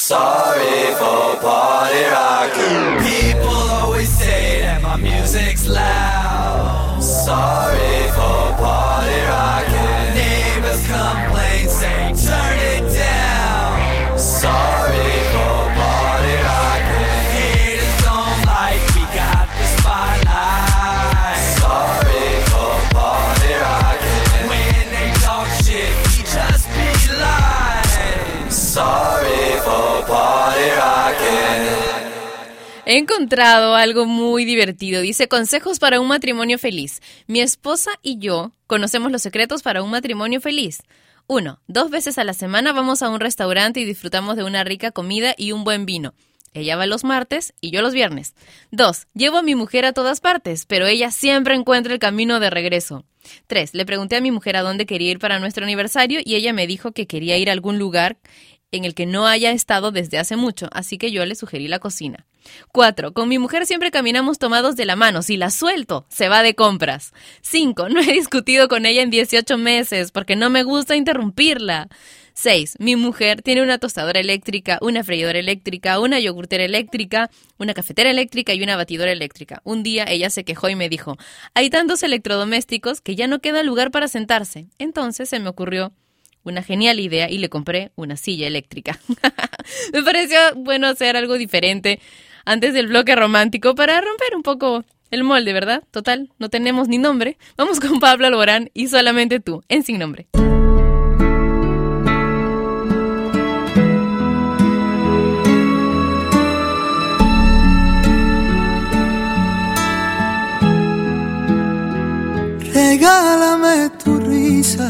Sorry 0.11 0.93
for 0.95 1.39
party 1.39 2.03
rocking. 2.11 2.99
People 2.99 3.55
always 3.79 4.09
say 4.09 4.59
that 4.59 4.81
my 4.81 4.97
music's 4.97 5.65
loud. 5.69 6.99
Sorry 6.99 8.09
for 8.09 8.57
party 8.59 9.21
rocking. 9.31 9.70
He 32.91 32.97
encontrado 32.97 33.75
algo 33.75 34.05
muy 34.05 34.43
divertido. 34.43 34.99
Dice 34.99 35.29
consejos 35.29 35.79
para 35.79 36.01
un 36.01 36.09
matrimonio 36.09 36.59
feliz. 36.59 36.99
Mi 37.25 37.39
esposa 37.39 37.91
y 38.01 38.17
yo 38.17 38.51
conocemos 38.67 39.13
los 39.13 39.21
secretos 39.21 39.63
para 39.63 39.81
un 39.81 39.91
matrimonio 39.91 40.41
feliz. 40.41 40.83
Uno, 41.25 41.61
dos 41.67 41.89
veces 41.89 42.17
a 42.17 42.25
la 42.25 42.33
semana 42.33 42.73
vamos 42.73 43.01
a 43.01 43.07
un 43.07 43.21
restaurante 43.21 43.79
y 43.79 43.85
disfrutamos 43.85 44.35
de 44.35 44.43
una 44.43 44.65
rica 44.65 44.91
comida 44.91 45.35
y 45.37 45.53
un 45.53 45.63
buen 45.63 45.85
vino. 45.85 46.13
Ella 46.53 46.75
va 46.75 46.85
los 46.85 47.05
martes 47.05 47.53
y 47.61 47.71
yo 47.71 47.81
los 47.81 47.93
viernes. 47.93 48.35
Dos, 48.71 49.07
llevo 49.13 49.37
a 49.37 49.41
mi 49.41 49.55
mujer 49.55 49.85
a 49.85 49.93
todas 49.93 50.19
partes, 50.19 50.65
pero 50.65 50.85
ella 50.85 51.11
siempre 51.11 51.55
encuentra 51.55 51.93
el 51.93 51.99
camino 51.99 52.41
de 52.41 52.49
regreso. 52.49 53.05
Tres, 53.47 53.73
le 53.73 53.85
pregunté 53.85 54.17
a 54.17 54.21
mi 54.21 54.31
mujer 54.31 54.57
a 54.57 54.63
dónde 54.63 54.85
quería 54.85 55.11
ir 55.11 55.19
para 55.19 55.39
nuestro 55.39 55.63
aniversario 55.63 56.19
y 56.25 56.35
ella 56.35 56.51
me 56.51 56.67
dijo 56.67 56.91
que 56.91 57.07
quería 57.07 57.37
ir 57.37 57.49
a 57.49 57.53
algún 57.53 57.79
lugar 57.79 58.17
en 58.71 58.85
el 58.85 58.95
que 58.95 59.05
no 59.05 59.27
haya 59.27 59.51
estado 59.51 59.91
desde 59.91 60.17
hace 60.17 60.37
mucho, 60.37 60.69
así 60.71 60.97
que 60.97 61.11
yo 61.11 61.25
le 61.25 61.35
sugerí 61.35 61.67
la 61.67 61.79
cocina. 61.79 62.25
4. 62.71 63.13
Con 63.13 63.27
mi 63.29 63.37
mujer 63.37 63.65
siempre 63.65 63.91
caminamos 63.91 64.39
tomados 64.39 64.75
de 64.75 64.85
la 64.85 64.95
mano. 64.95 65.21
Si 65.21 65.37
la 65.37 65.49
suelto, 65.51 66.05
se 66.09 66.29
va 66.29 66.41
de 66.41 66.55
compras. 66.55 67.11
5. 67.41 67.89
No 67.89 67.99
he 67.99 68.13
discutido 68.13 68.67
con 68.67 68.85
ella 68.85 69.01
en 69.01 69.09
18 69.09 69.57
meses 69.57 70.11
porque 70.11 70.35
no 70.35 70.49
me 70.49 70.63
gusta 70.63 70.95
interrumpirla. 70.95 71.89
6. 72.33 72.77
Mi 72.79 72.95
mujer 72.95 73.41
tiene 73.41 73.61
una 73.61 73.77
tostadora 73.77 74.19
eléctrica, 74.19 74.79
una 74.81 75.03
freidora 75.03 75.37
eléctrica, 75.37 75.99
una 75.99 76.19
yogurtera 76.19 76.63
eléctrica, 76.63 77.29
una 77.57 77.73
cafetera 77.73 78.09
eléctrica 78.09 78.53
y 78.53 78.63
una 78.63 78.77
batidora 78.77 79.11
eléctrica. 79.11 79.61
Un 79.65 79.83
día 79.83 80.05
ella 80.07 80.29
se 80.29 80.45
quejó 80.45 80.69
y 80.69 80.75
me 80.75 80.87
dijo, 80.87 81.17
hay 81.53 81.69
tantos 81.69 82.03
electrodomésticos 82.03 83.01
que 83.01 83.17
ya 83.17 83.27
no 83.27 83.39
queda 83.39 83.63
lugar 83.63 83.91
para 83.91 84.07
sentarse. 84.07 84.67
Entonces 84.79 85.27
se 85.27 85.39
me 85.39 85.49
ocurrió 85.49 85.93
una 86.43 86.63
genial 86.63 86.99
idea 86.99 87.29
y 87.29 87.37
le 87.37 87.49
compré 87.49 87.91
una 87.95 88.17
silla 88.17 88.47
eléctrica. 88.47 88.99
me 89.93 90.03
pareció 90.03 90.39
bueno 90.55 90.87
hacer 90.87 91.15
algo 91.17 91.37
diferente 91.37 91.99
antes 92.45 92.73
del 92.73 92.87
bloque 92.87 93.15
romántico 93.15 93.75
para 93.75 94.01
romper 94.01 94.35
un 94.35 94.43
poco 94.43 94.83
el 95.11 95.23
molde, 95.23 95.53
¿verdad? 95.53 95.83
Total, 95.91 96.31
no 96.39 96.49
tenemos 96.49 96.87
ni 96.87 96.97
nombre. 96.97 97.37
Vamos 97.57 97.79
con 97.79 97.99
Pablo 97.99 98.27
Alborán 98.27 98.69
y 98.73 98.87
solamente 98.87 99.39
tú, 99.39 99.61
en 99.67 99.83
sin 99.83 99.99
nombre. 99.99 100.27
Regálame 112.73 113.89
tu 114.03 114.17
risa, 114.19 114.89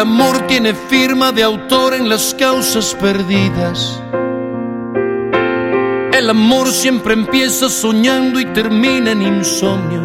El 0.00 0.06
amor 0.06 0.46
tiene 0.46 0.72
firma 0.72 1.30
de 1.30 1.42
autor 1.42 1.92
en 1.92 2.08
las 2.08 2.32
causas 2.32 2.96
perdidas. 2.98 4.02
El 6.16 6.30
amor 6.30 6.68
siempre 6.68 7.12
empieza 7.12 7.68
soñando 7.68 8.40
y 8.40 8.46
termina 8.46 9.10
en 9.10 9.20
insomnio. 9.20 10.00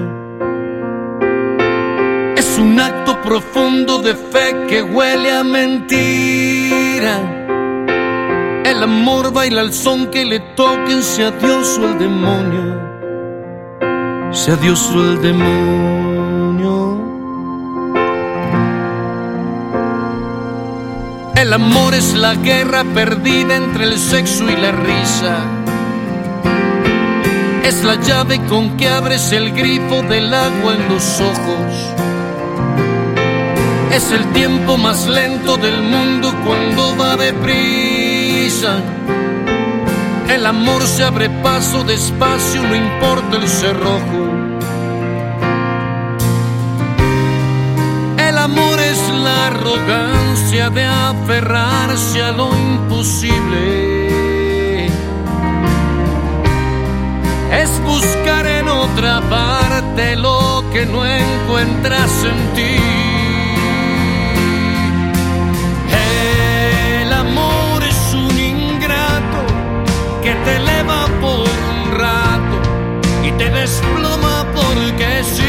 Es 2.36 2.58
un 2.60 2.78
acto 2.78 3.22
profundo 3.22 4.00
de 4.00 4.16
fe 4.16 4.66
que 4.68 4.84
huele 4.84 5.32
a 5.32 5.46
mentira. 5.46 7.18
El 8.66 8.84
amor 8.84 9.32
baila 9.32 9.62
al 9.62 9.72
son 9.72 10.08
que 10.08 10.26
le 10.26 10.42
toquen, 10.58 11.02
sea 11.02 11.32
Dios 11.32 11.80
o 11.80 11.88
el 11.88 11.98
demonio. 12.00 12.82
sea 14.34 14.58
Dios 14.58 14.92
o 14.94 15.00
el 15.00 15.22
demonio. 15.22 16.05
Amor 21.56 21.96
es 21.96 22.14
la 22.14 22.36
guerra 22.36 22.84
perdida 22.84 23.56
entre 23.56 23.86
el 23.86 23.98
sexo 23.98 24.44
y 24.50 24.58
la 24.58 24.74
risa. 24.74 25.38
Es 27.64 27.82
la 27.86 27.96
llave 27.96 28.42
con 28.50 28.76
que 28.76 28.90
abres 28.90 29.32
el 29.32 29.54
grifo 29.54 30.02
del 30.02 30.34
agua 30.34 30.74
en 30.74 30.90
los 30.90 31.22
ojos. 31.22 31.72
Es 33.94 34.12
el 34.12 34.26
tiempo 34.34 34.78
más 34.78 35.08
lento 35.08 35.56
del 35.56 35.82
mundo 35.82 36.34
cuando 36.46 36.98
va 36.98 37.16
deprisa. 37.16 38.76
El 40.28 40.46
amor 40.46 40.86
se 40.86 41.06
abre 41.06 41.30
paso 41.42 41.86
despacio, 41.86 42.64
no 42.64 42.76
importa 42.76 43.38
el 43.38 43.48
cerrojo. 43.48 44.55
La 49.26 49.48
arrogancia 49.48 50.70
de 50.70 50.86
aferrarse 50.86 52.22
a 52.22 52.32
lo 52.32 52.48
imposible. 52.56 53.64
Es 57.62 57.72
buscar 57.84 58.46
en 58.46 58.68
otra 58.68 59.22
parte 59.22 60.16
lo 60.16 60.64
que 60.72 60.86
no 60.86 61.04
encuentras 61.06 62.12
en 62.32 62.40
ti. 62.56 62.76
El 67.02 67.12
amor 67.14 67.84
es 67.84 68.02
un 68.14 68.36
ingrato 68.40 69.42
que 70.24 70.34
te 70.46 70.56
eleva 70.58 71.08
por 71.24 71.48
un 71.74 71.80
rato 72.04 72.58
y 73.28 73.32
te 73.40 73.50
desploma 73.50 74.46
porque 74.54 75.24
sí. 75.24 75.45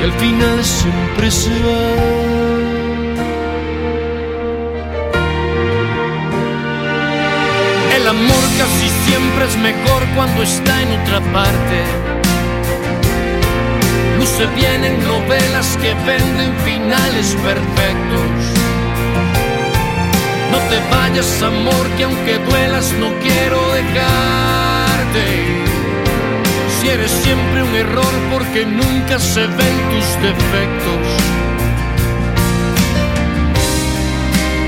Y 0.00 0.04
al 0.04 0.12
final 0.12 0.64
siempre 0.64 1.30
se 1.30 1.50
va. 1.50 2.36
El 7.96 8.08
amor 8.08 8.44
casi 8.58 8.88
siempre 9.06 9.44
es 9.46 9.56
mejor 9.56 10.02
cuando 10.14 10.42
está 10.42 10.82
en 10.82 11.00
otra 11.00 11.20
parte. 11.32 11.78
Luce 14.18 14.46
bien 14.54 14.84
en 14.84 15.02
novelas 15.06 15.76
que 15.82 15.94
venden 16.06 16.54
finales 16.64 17.36
perfectos. 17.42 18.30
No 20.52 20.58
te 20.70 20.78
vayas, 20.90 21.42
amor, 21.42 21.86
que 21.96 22.04
aunque 22.04 22.38
duelas 22.38 22.92
no 23.00 23.12
quiero 23.20 23.58
dejarte. 23.72 25.65
Eres 26.88 27.10
siempre 27.10 27.62
un 27.62 27.74
error 27.74 28.14
porque 28.30 28.64
nunca 28.64 29.18
se 29.18 29.40
ven 29.40 29.76
tus 29.90 30.06
defectos. 30.22 31.02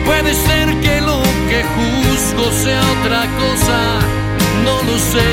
Puede 0.04 0.34
ser 0.34 0.68
que 0.80 1.00
lo 1.00 1.22
que 1.48 1.62
juzgo 1.74 2.50
sea 2.52 2.80
otra 3.00 3.22
cosa, 3.38 3.78
no 4.64 4.82
lo 4.82 4.98
sé. 4.98 5.30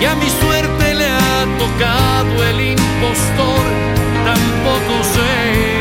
Que 0.00 0.06
a 0.08 0.14
mi 0.16 0.28
suerte 0.40 0.94
le 0.94 1.06
ha 1.06 1.46
tocado 1.58 2.44
el 2.50 2.60
impostor, 2.72 3.64
tampoco 4.24 5.04
sé. 5.14 5.75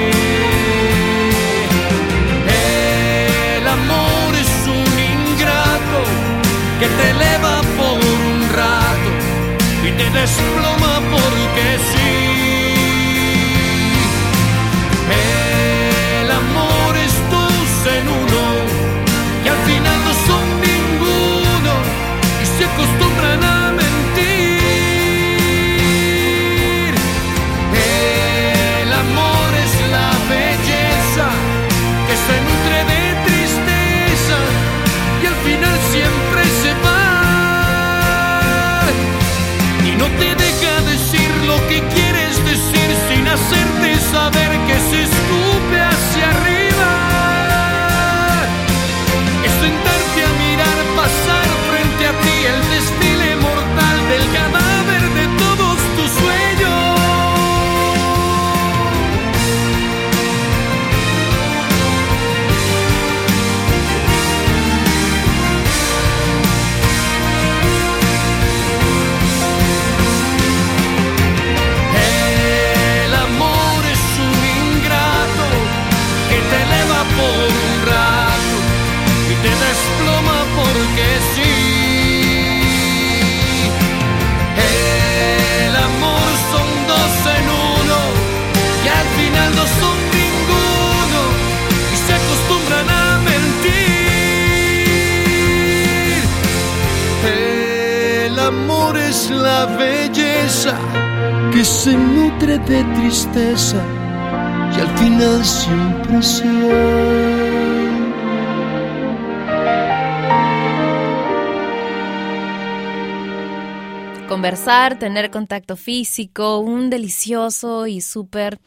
Tener 115.00 115.30
contacto 115.30 115.76
físico, 115.76 116.60
un 116.60 116.90
delicioso 116.90 117.86
y 117.86 118.00
súper 118.00 118.60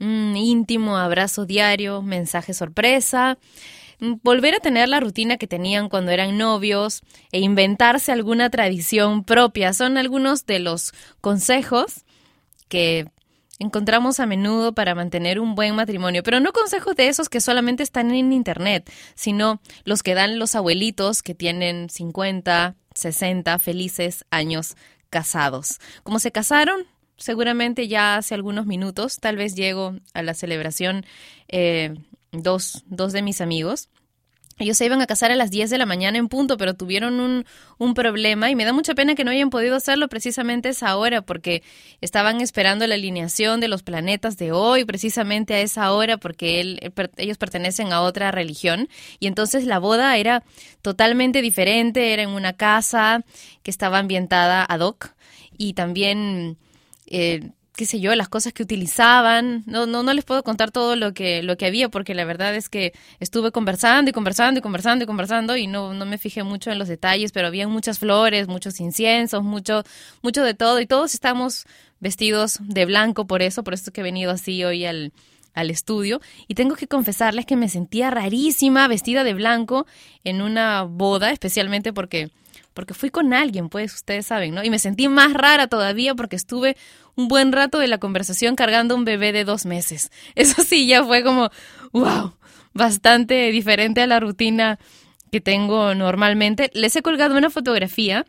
mm, 0.00 0.34
íntimo 0.34 0.96
abrazo 0.96 1.46
diario, 1.46 2.02
mensaje 2.02 2.52
sorpresa, 2.52 3.38
mm, 4.00 4.14
volver 4.22 4.56
a 4.56 4.60
tener 4.60 4.88
la 4.88 4.98
rutina 4.98 5.36
que 5.36 5.46
tenían 5.46 5.88
cuando 5.88 6.10
eran 6.10 6.36
novios 6.36 7.02
e 7.30 7.40
inventarse 7.40 8.10
alguna 8.10 8.50
tradición 8.50 9.22
propia. 9.22 9.72
Son 9.72 9.98
algunos 9.98 10.46
de 10.46 10.58
los 10.58 10.92
consejos 11.20 12.04
que 12.68 13.06
encontramos 13.60 14.20
a 14.20 14.26
menudo 14.26 14.74
para 14.74 14.94
mantener 14.94 15.38
un 15.38 15.54
buen 15.54 15.74
matrimonio, 15.76 16.22
pero 16.22 16.40
no 16.40 16.52
consejos 16.52 16.96
de 16.96 17.08
esos 17.08 17.28
que 17.28 17.40
solamente 17.40 17.82
están 17.82 18.10
en 18.10 18.32
internet, 18.32 18.90
sino 19.14 19.60
los 19.84 20.02
que 20.02 20.14
dan 20.14 20.38
los 20.38 20.54
abuelitos 20.54 21.22
que 21.22 21.34
tienen 21.34 21.88
50, 21.88 22.74
60 22.94 23.58
felices 23.58 24.24
años 24.30 24.76
casados. 25.10 25.78
Como 26.02 26.18
se 26.18 26.32
casaron, 26.32 26.86
seguramente 27.16 27.88
ya 27.88 28.16
hace 28.16 28.34
algunos 28.34 28.66
minutos, 28.66 29.18
tal 29.18 29.36
vez 29.36 29.54
llego 29.54 29.94
a 30.14 30.22
la 30.22 30.34
celebración 30.34 31.04
eh, 31.48 31.94
dos, 32.32 32.84
dos 32.86 33.12
de 33.12 33.22
mis 33.22 33.40
amigos 33.40 33.88
Ellos 34.58 34.76
se 34.76 34.84
iban 34.86 35.00
a 35.00 35.06
casar 35.06 35.30
a 35.30 35.36
las 35.36 35.50
10 35.50 35.70
de 35.70 35.78
la 35.78 35.86
mañana 35.86 36.18
en 36.18 36.28
punto, 36.28 36.56
pero 36.56 36.74
tuvieron 36.74 37.20
un, 37.20 37.44
un 37.78 37.94
problema 37.94 38.50
y 38.50 38.56
me 38.56 38.64
da 38.64 38.72
mucha 38.72 38.94
pena 38.94 39.14
que 39.14 39.24
no 39.24 39.30
hayan 39.30 39.50
podido 39.50 39.76
hacerlo 39.76 40.08
precisamente 40.08 40.68
esa 40.68 40.96
hora 40.96 41.22
porque 41.22 41.62
estaban 42.00 42.40
esperando 42.40 42.86
la 42.86 42.94
alineación 42.94 43.60
de 43.60 43.68
los 43.68 43.82
planetas 43.82 44.36
de 44.36 44.52
hoy, 44.52 44.84
precisamente 44.84 45.54
a 45.54 45.60
esa 45.60 45.92
hora 45.92 46.16
porque 46.16 46.60
él 46.60 46.92
per- 46.94 47.10
ellos 47.16 47.38
pertenecen 47.38 47.92
a 47.92 48.00
otra 48.02 48.30
religión. 48.30 48.88
Y 49.20 49.26
entonces 49.26 49.64
la 49.64 49.78
boda 49.78 50.16
era 50.16 50.42
totalmente 50.82 51.42
diferente, 51.42 52.12
era 52.12 52.22
en 52.22 52.30
una 52.30 52.52
casa 52.52 53.24
que 53.62 53.70
estaba 53.70 53.98
ambientada 53.98 54.64
ad 54.64 54.80
hoc 54.80 55.10
y 55.56 55.74
también... 55.74 56.56
eh, 57.06 57.50
qué 57.78 57.86
sé 57.86 58.00
yo, 58.00 58.12
las 58.16 58.28
cosas 58.28 58.52
que 58.52 58.64
utilizaban. 58.64 59.62
No, 59.66 59.86
no, 59.86 60.02
no 60.02 60.12
les 60.12 60.24
puedo 60.24 60.42
contar 60.42 60.72
todo 60.72 60.96
lo 60.96 61.14
que, 61.14 61.44
lo 61.44 61.56
que 61.56 61.64
había, 61.64 61.88
porque 61.88 62.12
la 62.12 62.24
verdad 62.24 62.56
es 62.56 62.68
que 62.68 62.92
estuve 63.20 63.52
conversando 63.52 64.10
y 64.10 64.12
conversando 64.12 64.58
y 64.58 64.62
conversando 64.62 65.04
y 65.04 65.06
conversando 65.06 65.56
y 65.56 65.68
no, 65.68 65.94
no 65.94 66.04
me 66.04 66.18
fijé 66.18 66.42
mucho 66.42 66.72
en 66.72 66.80
los 66.80 66.88
detalles, 66.88 67.30
pero 67.30 67.46
había 67.46 67.68
muchas 67.68 68.00
flores, 68.00 68.48
muchos 68.48 68.80
inciensos, 68.80 69.44
mucho, 69.44 69.84
mucho 70.22 70.42
de 70.42 70.54
todo, 70.54 70.80
y 70.80 70.86
todos 70.86 71.14
estamos 71.14 71.66
vestidos 72.00 72.58
de 72.62 72.84
blanco 72.84 73.28
por 73.28 73.42
eso, 73.42 73.62
por 73.62 73.74
eso 73.74 73.92
que 73.92 74.00
he 74.00 74.04
venido 74.04 74.32
así 74.32 74.64
hoy 74.64 74.84
al, 74.84 75.12
al 75.54 75.70
estudio. 75.70 76.20
Y 76.48 76.56
tengo 76.56 76.74
que 76.74 76.88
confesarles 76.88 77.46
que 77.46 77.54
me 77.54 77.68
sentía 77.68 78.10
rarísima 78.10 78.88
vestida 78.88 79.22
de 79.22 79.34
blanco 79.34 79.86
en 80.24 80.42
una 80.42 80.82
boda, 80.82 81.30
especialmente 81.30 81.92
porque 81.92 82.32
porque 82.78 82.94
fui 82.94 83.10
con 83.10 83.34
alguien, 83.34 83.68
pues 83.68 83.92
ustedes 83.92 84.26
saben, 84.26 84.54
¿no? 84.54 84.62
Y 84.62 84.70
me 84.70 84.78
sentí 84.78 85.08
más 85.08 85.34
rara 85.34 85.66
todavía 85.66 86.14
porque 86.14 86.36
estuve 86.36 86.76
un 87.18 87.26
buen 87.26 87.50
rato 87.50 87.80
de 87.80 87.88
la 87.88 87.98
conversación 87.98 88.54
cargando 88.54 88.94
un 88.94 89.04
bebé 89.04 89.32
de 89.32 89.44
dos 89.44 89.66
meses. 89.66 90.10
Eso 90.36 90.62
sí, 90.62 90.86
ya 90.86 91.04
fue 91.04 91.24
como, 91.24 91.50
wow, 91.92 92.36
bastante 92.72 93.50
diferente 93.50 94.00
a 94.00 94.06
la 94.06 94.20
rutina 94.20 94.78
que 95.32 95.40
tengo 95.40 95.96
normalmente. 95.96 96.70
Les 96.74 96.94
he 96.94 97.02
colgado 97.02 97.36
una 97.36 97.50
fotografía 97.50 98.24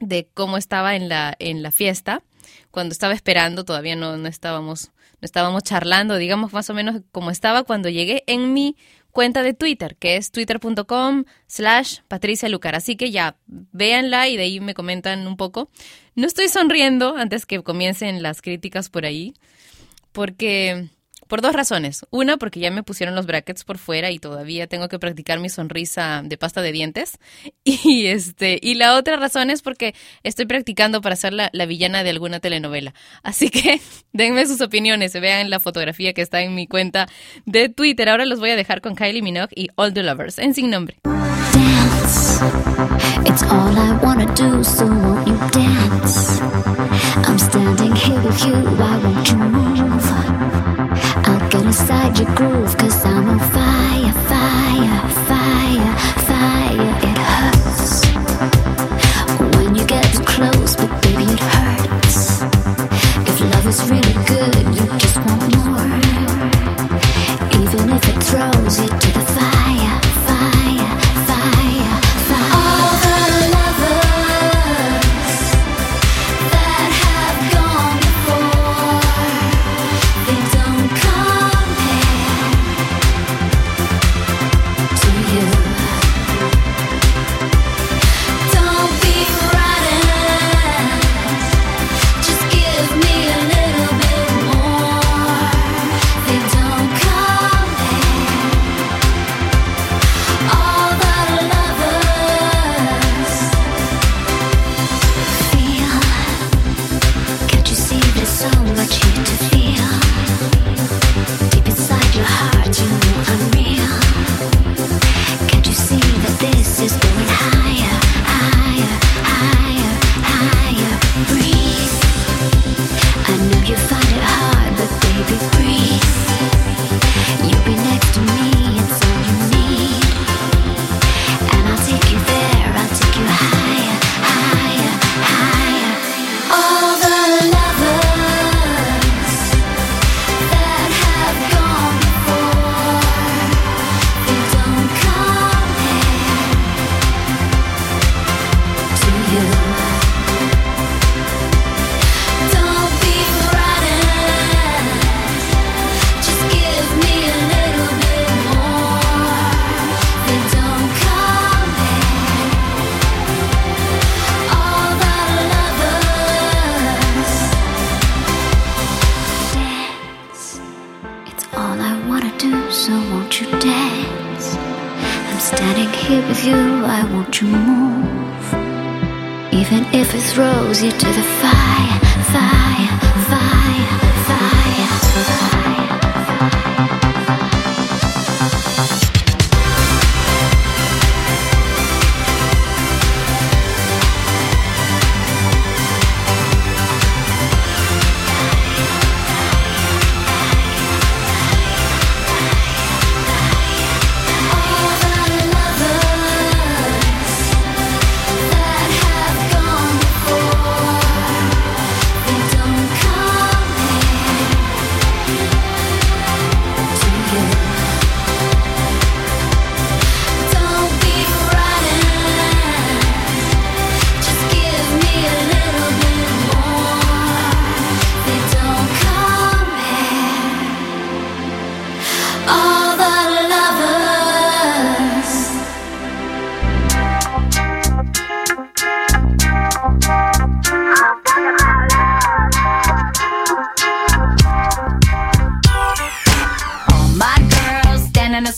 de 0.00 0.26
cómo 0.32 0.56
estaba 0.56 0.96
en 0.96 1.10
la, 1.10 1.36
en 1.38 1.62
la 1.62 1.70
fiesta, 1.70 2.22
cuando 2.70 2.92
estaba 2.92 3.12
esperando, 3.12 3.64
todavía 3.64 3.94
no, 3.94 4.16
no 4.16 4.26
estábamos, 4.26 4.90
no 5.20 5.26
estábamos 5.26 5.62
charlando, 5.62 6.16
digamos 6.16 6.54
más 6.54 6.70
o 6.70 6.74
menos 6.74 7.02
como 7.12 7.30
estaba 7.30 7.64
cuando 7.64 7.90
llegué 7.90 8.24
en 8.26 8.54
mi 8.54 8.76
cuenta 9.18 9.42
de 9.42 9.52
Twitter, 9.52 9.96
que 9.96 10.14
es 10.14 10.30
twitter.com 10.30 11.24
slash 11.48 12.02
Patricia 12.06 12.48
Lucar. 12.48 12.76
Así 12.76 12.94
que 12.94 13.10
ya, 13.10 13.36
véanla 13.48 14.28
y 14.28 14.36
de 14.36 14.44
ahí 14.44 14.60
me 14.60 14.74
comentan 14.74 15.26
un 15.26 15.36
poco. 15.36 15.70
No 16.14 16.24
estoy 16.24 16.46
sonriendo 16.46 17.16
antes 17.16 17.44
que 17.44 17.60
comiencen 17.64 18.22
las 18.22 18.40
críticas 18.42 18.90
por 18.90 19.04
ahí, 19.04 19.34
porque 20.12 20.88
por 21.28 21.40
dos 21.42 21.54
razones. 21.54 22.04
Una, 22.10 22.36
porque 22.36 22.60
ya 22.60 22.70
me 22.70 22.82
pusieron 22.82 23.14
los 23.14 23.26
brackets 23.26 23.64
por 23.64 23.78
fuera 23.78 24.10
y 24.10 24.18
todavía 24.18 24.66
tengo 24.66 24.88
que 24.88 24.98
practicar 24.98 25.38
mi 25.38 25.48
sonrisa 25.48 26.22
de 26.24 26.36
pasta 26.36 26.62
de 26.62 26.72
dientes. 26.72 27.18
Y 27.84 28.06
este, 28.06 28.58
y 28.60 28.74
la 28.74 28.96
otra 28.96 29.16
razón 29.16 29.50
es 29.50 29.62
porque 29.62 29.94
estoy 30.22 30.46
practicando 30.46 31.00
para 31.00 31.16
ser 31.16 31.32
la, 31.32 31.50
la 31.52 31.66
villana 31.66 32.02
de 32.02 32.10
alguna 32.10 32.40
telenovela. 32.40 32.92
Así 33.22 33.50
que 33.50 33.80
denme 34.12 34.46
sus 34.46 34.60
opiniones, 34.60 35.12
vean 35.12 35.48
la 35.50 35.60
fotografía 35.60 36.12
que 36.12 36.22
está 36.22 36.40
en 36.40 36.54
mi 36.54 36.66
cuenta 36.66 37.06
de 37.44 37.68
Twitter. 37.68 38.08
Ahora 38.08 38.24
los 38.24 38.40
voy 38.40 38.50
a 38.50 38.56
dejar 38.56 38.80
con 38.80 38.94
Kylie 38.94 39.22
Minogue 39.22 39.52
y 39.54 39.68
All 39.76 39.92
the 39.94 40.02
Lovers 40.02 40.38
en 40.38 40.54
sin 40.54 40.70
nombre. 40.70 40.98
dance. 41.52 42.38
It's 43.28 43.42
all 43.42 43.76
I 43.76 43.98
wanna 44.02 44.26
do, 44.34 44.62
so 44.64 44.86
won't 44.86 45.26
you 45.28 45.36
dance? 45.50 46.40
I'm 47.26 47.38
standing 47.38 47.94
here 47.94 48.20
with 48.22 48.44
you, 48.46 48.54
why 48.78 48.98
won't 48.98 49.28
you 49.28 49.36
move? 49.36 50.77
I'll 51.26 51.48
get 51.48 51.64
inside 51.64 52.18
your 52.18 52.34
groove, 52.34 52.76
cause 52.76 53.04
I'm 53.04 53.28
on 53.28 53.38
fire, 53.38 54.12
fire, 54.28 55.08
fire, 55.26 55.98
fire. 56.26 56.57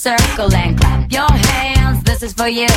circle 0.00 0.50
and 0.54 0.80
clap 0.80 1.12
your 1.12 1.30
hands. 1.30 2.02
This 2.04 2.22
is 2.22 2.32
for 2.32 2.48
you. 2.48 2.72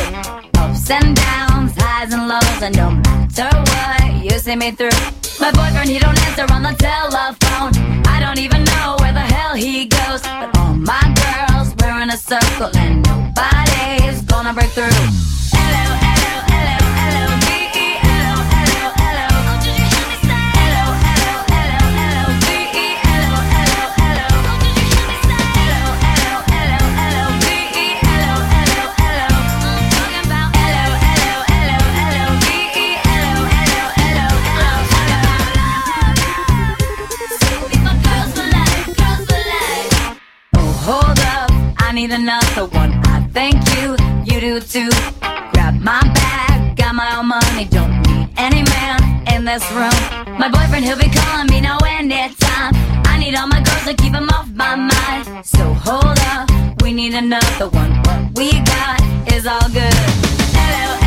Ups 0.57 0.89
and 0.89 1.15
downs, 1.15 1.71
highs 1.77 2.11
and 2.11 2.27
lows, 2.27 2.61
and 2.61 2.75
no 2.75 2.91
matter 2.91 3.49
what, 3.71 4.25
you 4.25 4.37
see 4.37 4.57
me 4.57 4.71
through. 4.71 4.97
My 5.39 5.49
boyfriend, 5.51 5.89
he 5.89 5.99
don't 5.99 6.19
answer 6.27 6.45
on 6.51 6.63
the 6.63 6.75
telephone. 6.77 7.71
I 8.07 8.19
don't 8.19 8.39
even 8.39 8.65
know 8.65 8.97
where 8.99 9.13
the 9.13 9.21
hell 9.35 9.55
he 9.55 9.85
goes. 9.85 10.21
But 10.21 10.57
all 10.57 10.73
my 10.73 11.03
girls, 11.23 11.73
we're 11.79 12.01
in 12.01 12.09
a 12.09 12.17
circle, 12.17 12.71
and 12.75 13.01
nobody's 13.07 14.21
gonna 14.23 14.53
break 14.53 14.71
through. 14.71 15.52
Need 42.07 42.11
another 42.15 42.65
one. 42.65 42.91
I 43.05 43.25
thank 43.31 43.55
you, 43.75 43.95
you 44.25 44.41
do 44.41 44.59
too. 44.59 44.89
Grab 45.53 45.79
my 45.79 46.01
bag, 46.01 46.75
got 46.75 46.95
my 46.95 47.17
own 47.17 47.27
money, 47.27 47.65
don't 47.65 48.01
need 48.01 48.27
any 48.35 48.61
man 48.63 48.99
in 49.33 49.45
this 49.45 49.63
room. 49.71 49.97
My 50.37 50.49
boyfriend, 50.49 50.83
he'll 50.83 50.97
be 50.97 51.09
calling 51.09 51.47
me 51.47 51.61
now 51.61 51.77
anytime. 51.85 52.73
I 53.05 53.17
need 53.19 53.35
all 53.35 53.47
my 53.47 53.61
girls 53.61 53.85
to 53.85 53.93
keep 53.93 54.13
him 54.13 54.27
off 54.29 54.49
my 54.49 54.75
mind. 54.75 55.45
So 55.45 55.63
hold 55.87 56.19
up, 56.33 56.49
we 56.81 56.91
need 56.91 57.13
another 57.13 57.69
one. 57.69 57.93
What 58.05 58.37
we 58.37 58.51
got 58.51 58.99
is 59.31 59.47
all 59.47 59.67
good. 59.69 59.95
Hello, 60.59 61.02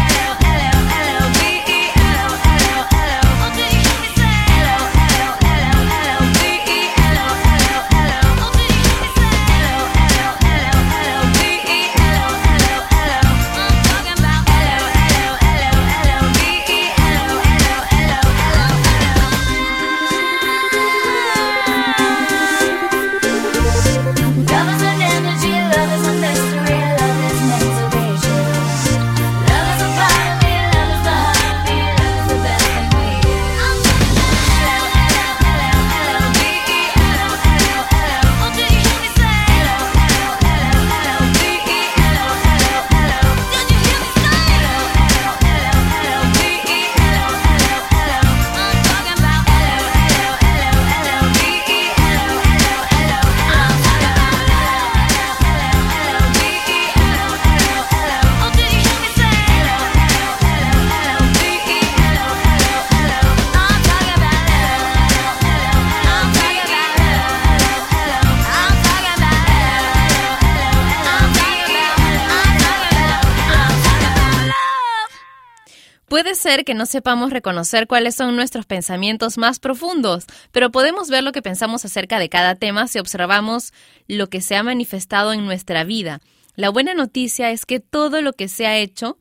que 76.47 76.75
no 76.75 76.87
sepamos 76.87 77.33
reconocer 77.33 77.89
cuáles 77.89 78.15
son 78.15 78.37
nuestros 78.37 78.67
pensamientos 78.67 79.37
más 79.37 79.59
profundos, 79.59 80.27
pero 80.53 80.71
podemos 80.71 81.11
ver 81.11 81.25
lo 81.25 81.33
que 81.33 81.43
pensamos 81.43 81.85
acerca 81.85 82.21
de 82.21 82.29
cada 82.29 82.55
tema 82.55 82.87
si 82.87 83.01
observamos 83.01 83.73
lo 84.07 84.29
que 84.29 84.41
se 84.41 84.55
ha 84.55 84.63
manifestado 84.63 85.33
en 85.33 85.45
nuestra 85.45 85.83
vida. 85.83 86.21
La 86.55 86.71
buena 86.71 86.95
noticia 86.95 87.51
es 87.51 87.67
que 87.67 87.81
todo 87.81 88.23
lo 88.23 88.33
que 88.33 88.49
se 88.49 88.67
ha 88.67 88.79
hecho 88.79 89.19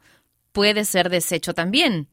puede 0.51 0.85
ser 0.85 1.09
deshecho 1.09 1.55
también. 1.55 2.07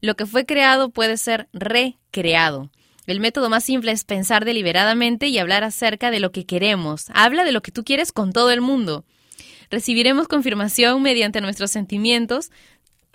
Lo 0.00 0.16
que 0.16 0.26
fue 0.26 0.44
creado 0.44 0.90
puede 0.90 1.18
ser 1.18 1.48
recreado. 1.52 2.70
El 3.06 3.20
método 3.20 3.48
más 3.48 3.62
simple 3.62 3.92
es 3.92 4.02
pensar 4.02 4.44
deliberadamente 4.44 5.28
y 5.28 5.38
hablar 5.38 5.62
acerca 5.62 6.10
de 6.10 6.18
lo 6.18 6.32
que 6.32 6.46
queremos. 6.46 7.06
Habla 7.14 7.44
de 7.44 7.52
lo 7.52 7.62
que 7.62 7.70
tú 7.70 7.84
quieres 7.84 8.10
con 8.10 8.32
todo 8.32 8.50
el 8.50 8.60
mundo. 8.60 9.04
Recibiremos 9.70 10.28
confirmación 10.28 11.02
mediante 11.02 11.40
nuestros 11.40 11.70
sentimientos 11.70 12.50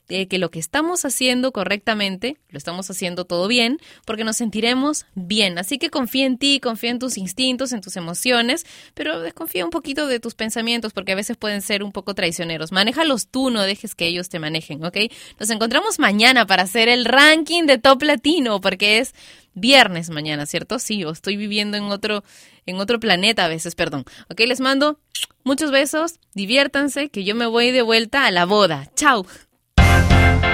de 0.08 0.28
que 0.28 0.38
lo 0.38 0.52
que 0.52 0.60
estamos 0.60 1.06
haciendo 1.06 1.52
correctamente, 1.52 2.38
lo 2.50 2.58
estamos 2.58 2.90
haciendo 2.90 3.26
todo 3.26 3.48
bien, 3.48 3.80
porque 4.06 4.24
nos 4.24 4.38
sentiremos 4.38 5.06
bien. 5.16 5.58
Así 5.58 5.78
que 5.78 5.90
confía 5.90 6.26
en 6.26 6.38
ti, 6.38 6.60
confía 6.60 6.92
en 6.92 7.00
tus 7.00 7.18
instintos, 7.18 7.72
en 7.72 7.82
tus 7.82 7.96
emociones, 7.96 8.66
pero 8.94 9.22
desconfía 9.22 9.64
un 9.64 9.72
poquito 9.72 10.08
de 10.08 10.20
tus 10.20 10.36
pensamientos, 10.36 10.94
porque 10.94 11.14
a 11.14 11.16
veces 11.16 11.38
pueden 11.38 11.62
ser 11.62 11.84
un 11.84 11.92
poco 11.92 12.14
traicioneros. 12.14 12.72
Manéjalos 12.72 13.28
tú, 13.28 13.50
no 13.50 13.62
dejes 13.64 13.96
que 13.96 14.08
ellos 14.08 14.30
te 14.30 14.40
manejen, 14.40 14.84
¿ok? 14.84 14.98
Nos 15.40 15.50
encontramos 15.50 16.00
mañana 16.00 16.46
para 16.46 16.64
hacer 16.64 16.90
el 16.90 17.06
ranking 17.06 17.64
de 17.64 17.78
Top 17.78 18.02
Latino, 18.04 18.60
porque 18.62 19.00
es 19.00 19.14
viernes 19.54 20.10
mañana, 20.10 20.46
¿cierto? 20.46 20.80
Sí, 20.80 21.04
o 21.04 21.12
estoy 21.12 21.38
viviendo 21.38 21.78
en 21.78 21.84
otro, 21.84 22.24
en 22.66 22.78
otro 22.78 23.00
planeta 23.00 23.46
a 23.46 23.48
veces, 23.48 23.76
perdón. 23.76 24.06
Ok, 24.30 24.42
les 24.42 24.60
mando 24.60 25.00
muchos 25.44 25.72
besos, 25.72 26.20
diviértanse, 26.34 27.10
que 27.10 27.24
yo 27.24 27.36
me 27.36 27.46
voy 27.46 27.72
de 27.72 27.82
vuelta 27.82 28.26
a 28.26 28.32
la 28.32 28.46
boda. 28.46 28.90
¡Chao! 28.96 29.26